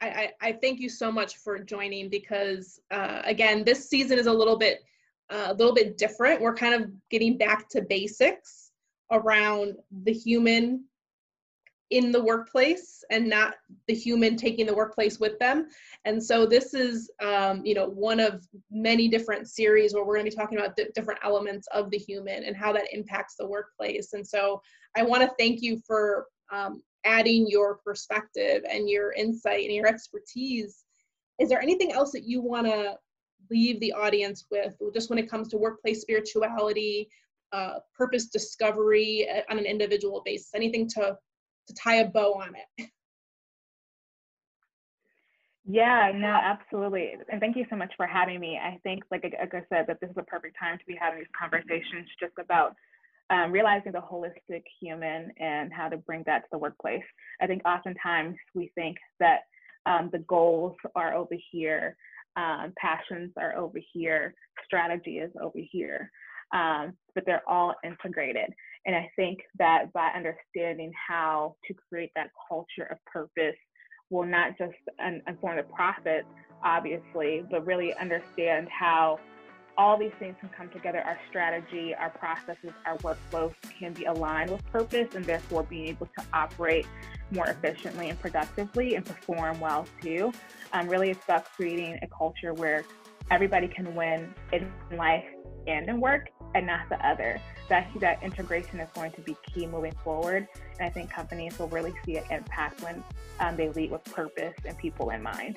I, 0.00 0.30
I, 0.40 0.52
thank 0.52 0.80
you 0.80 0.88
so 0.88 1.12
much 1.12 1.36
for 1.36 1.58
joining 1.58 2.08
because 2.08 2.80
uh, 2.90 3.20
again, 3.24 3.64
this 3.64 3.88
season 3.88 4.18
is 4.18 4.26
a 4.26 4.32
little 4.32 4.56
bit 4.56 4.80
uh, 5.30 5.48
a 5.48 5.54
little 5.54 5.74
bit 5.74 5.96
different. 5.96 6.40
We're 6.40 6.54
kind 6.54 6.74
of 6.74 6.90
getting 7.10 7.38
back 7.38 7.68
to 7.70 7.82
basics 7.82 8.70
around 9.12 9.76
the 10.04 10.12
human 10.12 10.84
in 11.90 12.12
the 12.12 12.22
workplace 12.22 13.02
and 13.10 13.28
not 13.28 13.54
the 13.88 13.94
human 13.94 14.36
taking 14.36 14.64
the 14.64 14.74
workplace 14.74 15.18
with 15.18 15.38
them. 15.40 15.66
And 16.04 16.22
so 16.22 16.46
this 16.46 16.72
is, 16.72 17.10
um, 17.20 17.62
you 17.64 17.74
know, 17.74 17.88
one 17.88 18.20
of 18.20 18.46
many 18.70 19.08
different 19.08 19.48
series 19.48 19.92
where 19.92 20.04
we're 20.04 20.14
going 20.14 20.30
to 20.30 20.30
be 20.30 20.36
talking 20.36 20.58
about 20.58 20.76
the 20.76 20.88
different 20.94 21.20
elements 21.24 21.66
of 21.74 21.90
the 21.90 21.98
human 21.98 22.44
and 22.44 22.56
how 22.56 22.72
that 22.72 22.92
impacts 22.92 23.34
the 23.36 23.46
workplace. 23.46 24.12
And 24.12 24.26
so 24.26 24.62
I 24.96 25.02
want 25.02 25.22
to 25.22 25.32
thank 25.38 25.62
you 25.62 25.80
for 25.84 26.26
um, 26.52 26.80
adding 27.04 27.48
your 27.48 27.78
perspective 27.84 28.62
and 28.70 28.88
your 28.88 29.12
insight 29.12 29.64
and 29.64 29.74
your 29.74 29.88
expertise. 29.88 30.84
Is 31.40 31.48
there 31.48 31.60
anything 31.60 31.92
else 31.92 32.12
that 32.12 32.24
you 32.24 32.40
want 32.40 32.66
to 32.66 32.96
leave 33.50 33.80
the 33.80 33.92
audience 33.92 34.46
with, 34.50 34.76
just 34.94 35.10
when 35.10 35.18
it 35.18 35.28
comes 35.28 35.48
to 35.48 35.56
workplace 35.56 36.02
spirituality, 36.02 37.08
uh, 37.52 37.80
purpose 37.96 38.26
discovery 38.26 39.28
uh, 39.28 39.40
on 39.50 39.58
an 39.58 39.64
individual 39.64 40.22
basis? 40.24 40.50
Anything 40.54 40.88
to 40.90 41.16
to 41.68 41.74
tie 41.74 41.96
a 41.96 42.08
bow 42.08 42.34
on 42.34 42.54
it? 42.78 42.90
Yeah, 45.66 46.10
no, 46.12 46.26
absolutely. 46.26 47.12
And 47.30 47.40
thank 47.40 47.54
you 47.54 47.64
so 47.70 47.76
much 47.76 47.92
for 47.96 48.04
having 48.04 48.40
me. 48.40 48.58
I 48.60 48.80
think, 48.82 49.04
like, 49.12 49.24
I 49.24 49.62
said, 49.68 49.84
that 49.86 49.98
this 50.00 50.10
is 50.10 50.16
a 50.16 50.24
perfect 50.24 50.56
time 50.58 50.78
to 50.78 50.84
be 50.84 50.96
having 51.00 51.20
these 51.20 51.28
conversations 51.38 52.08
just 52.18 52.32
about 52.40 52.74
um, 53.30 53.52
realizing 53.52 53.92
the 53.92 54.00
holistic 54.00 54.64
human 54.80 55.30
and 55.38 55.72
how 55.72 55.88
to 55.88 55.96
bring 55.96 56.24
that 56.26 56.40
to 56.40 56.48
the 56.50 56.58
workplace. 56.58 57.04
I 57.40 57.46
think 57.46 57.62
oftentimes 57.64 58.36
we 58.54 58.72
think 58.74 58.96
that 59.20 59.40
um, 59.86 60.10
the 60.12 60.18
goals 60.20 60.76
are 60.96 61.14
over 61.14 61.36
here, 61.52 61.96
um, 62.36 62.72
passions 62.76 63.30
are 63.38 63.56
over 63.56 63.78
here, 63.92 64.34
strategy 64.64 65.18
is 65.18 65.30
over 65.40 65.58
here, 65.70 66.10
um, 66.52 66.94
but 67.14 67.24
they're 67.26 67.48
all 67.48 67.74
integrated. 67.84 68.52
And 68.86 68.96
I 68.96 69.10
think 69.16 69.40
that 69.58 69.92
by 69.92 70.08
understanding 70.16 70.92
how 71.08 71.56
to 71.66 71.74
create 71.88 72.10
that 72.16 72.30
culture 72.48 72.84
of 72.90 72.98
purpose 73.04 73.56
will 74.08 74.26
not 74.26 74.58
just 74.58 74.74
inform 75.26 75.56
the 75.56 75.62
profit, 75.64 76.24
obviously, 76.64 77.44
but 77.50 77.64
really 77.66 77.94
understand 77.94 78.68
how 78.68 79.18
all 79.78 79.96
these 79.96 80.12
things 80.18 80.36
can 80.40 80.48
come 80.50 80.68
together. 80.70 81.00
Our 81.00 81.18
strategy, 81.28 81.94
our 81.94 82.10
processes, 82.10 82.72
our 82.84 82.98
workflows 82.98 83.54
can 83.78 83.92
be 83.92 84.04
aligned 84.04 84.50
with 84.50 84.64
purpose 84.66 85.14
and 85.14 85.24
therefore 85.24 85.62
being 85.62 85.86
able 85.88 86.06
to 86.18 86.24
operate 86.32 86.86
more 87.30 87.46
efficiently 87.46 88.10
and 88.10 88.20
productively 88.20 88.96
and 88.96 89.04
perform 89.04 89.60
well 89.60 89.86
too. 90.02 90.32
Um, 90.72 90.88
really, 90.88 91.10
it's 91.10 91.24
about 91.24 91.44
creating 91.44 91.98
a 92.02 92.08
culture 92.08 92.52
where 92.52 92.84
everybody 93.30 93.68
can 93.68 93.94
win 93.94 94.34
in 94.52 94.70
life 94.96 95.24
and 95.66 95.88
in 95.88 96.00
work 96.00 96.28
and 96.54 96.66
not 96.66 96.88
the 96.88 97.04
other. 97.06 97.40
That, 97.68 97.88
that 98.00 98.22
integration 98.22 98.80
is 98.80 98.88
going 98.94 99.12
to 99.12 99.20
be 99.20 99.36
key 99.46 99.66
moving 99.66 99.94
forward. 100.02 100.48
And 100.78 100.86
I 100.86 100.90
think 100.90 101.10
companies 101.10 101.58
will 101.58 101.68
really 101.68 101.92
see 102.04 102.16
an 102.16 102.24
impact 102.30 102.82
when 102.82 103.04
um, 103.38 103.56
they 103.56 103.68
lead 103.68 103.90
with 103.90 104.04
purpose 104.04 104.54
and 104.64 104.76
people 104.76 105.10
in 105.10 105.22
mind. 105.22 105.56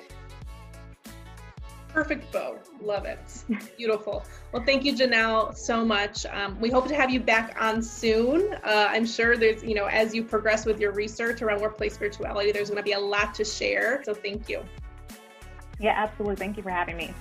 Perfect 1.88 2.32
bow. 2.32 2.58
Love 2.80 3.04
it. 3.04 3.20
Beautiful. 3.76 4.24
Well, 4.50 4.64
thank 4.64 4.84
you, 4.84 4.94
Janelle, 4.94 5.56
so 5.56 5.84
much. 5.84 6.26
Um, 6.26 6.58
we 6.60 6.68
hope 6.68 6.88
to 6.88 6.94
have 6.96 7.08
you 7.08 7.20
back 7.20 7.56
on 7.60 7.80
soon. 7.82 8.52
Uh, 8.64 8.88
I'm 8.90 9.06
sure 9.06 9.36
there's, 9.36 9.62
you 9.62 9.76
know, 9.76 9.86
as 9.86 10.12
you 10.12 10.24
progress 10.24 10.66
with 10.66 10.80
your 10.80 10.90
research 10.90 11.40
around 11.40 11.60
workplace 11.60 11.94
spirituality, 11.94 12.50
there's 12.50 12.68
going 12.68 12.82
to 12.82 12.84
be 12.84 12.92
a 12.92 12.98
lot 12.98 13.32
to 13.36 13.44
share. 13.44 14.02
So 14.04 14.12
thank 14.12 14.48
you. 14.48 14.64
Yeah, 15.78 15.94
absolutely. 15.96 16.36
Thank 16.36 16.56
you 16.56 16.64
for 16.64 16.70
having 16.70 16.96
me. 16.96 17.14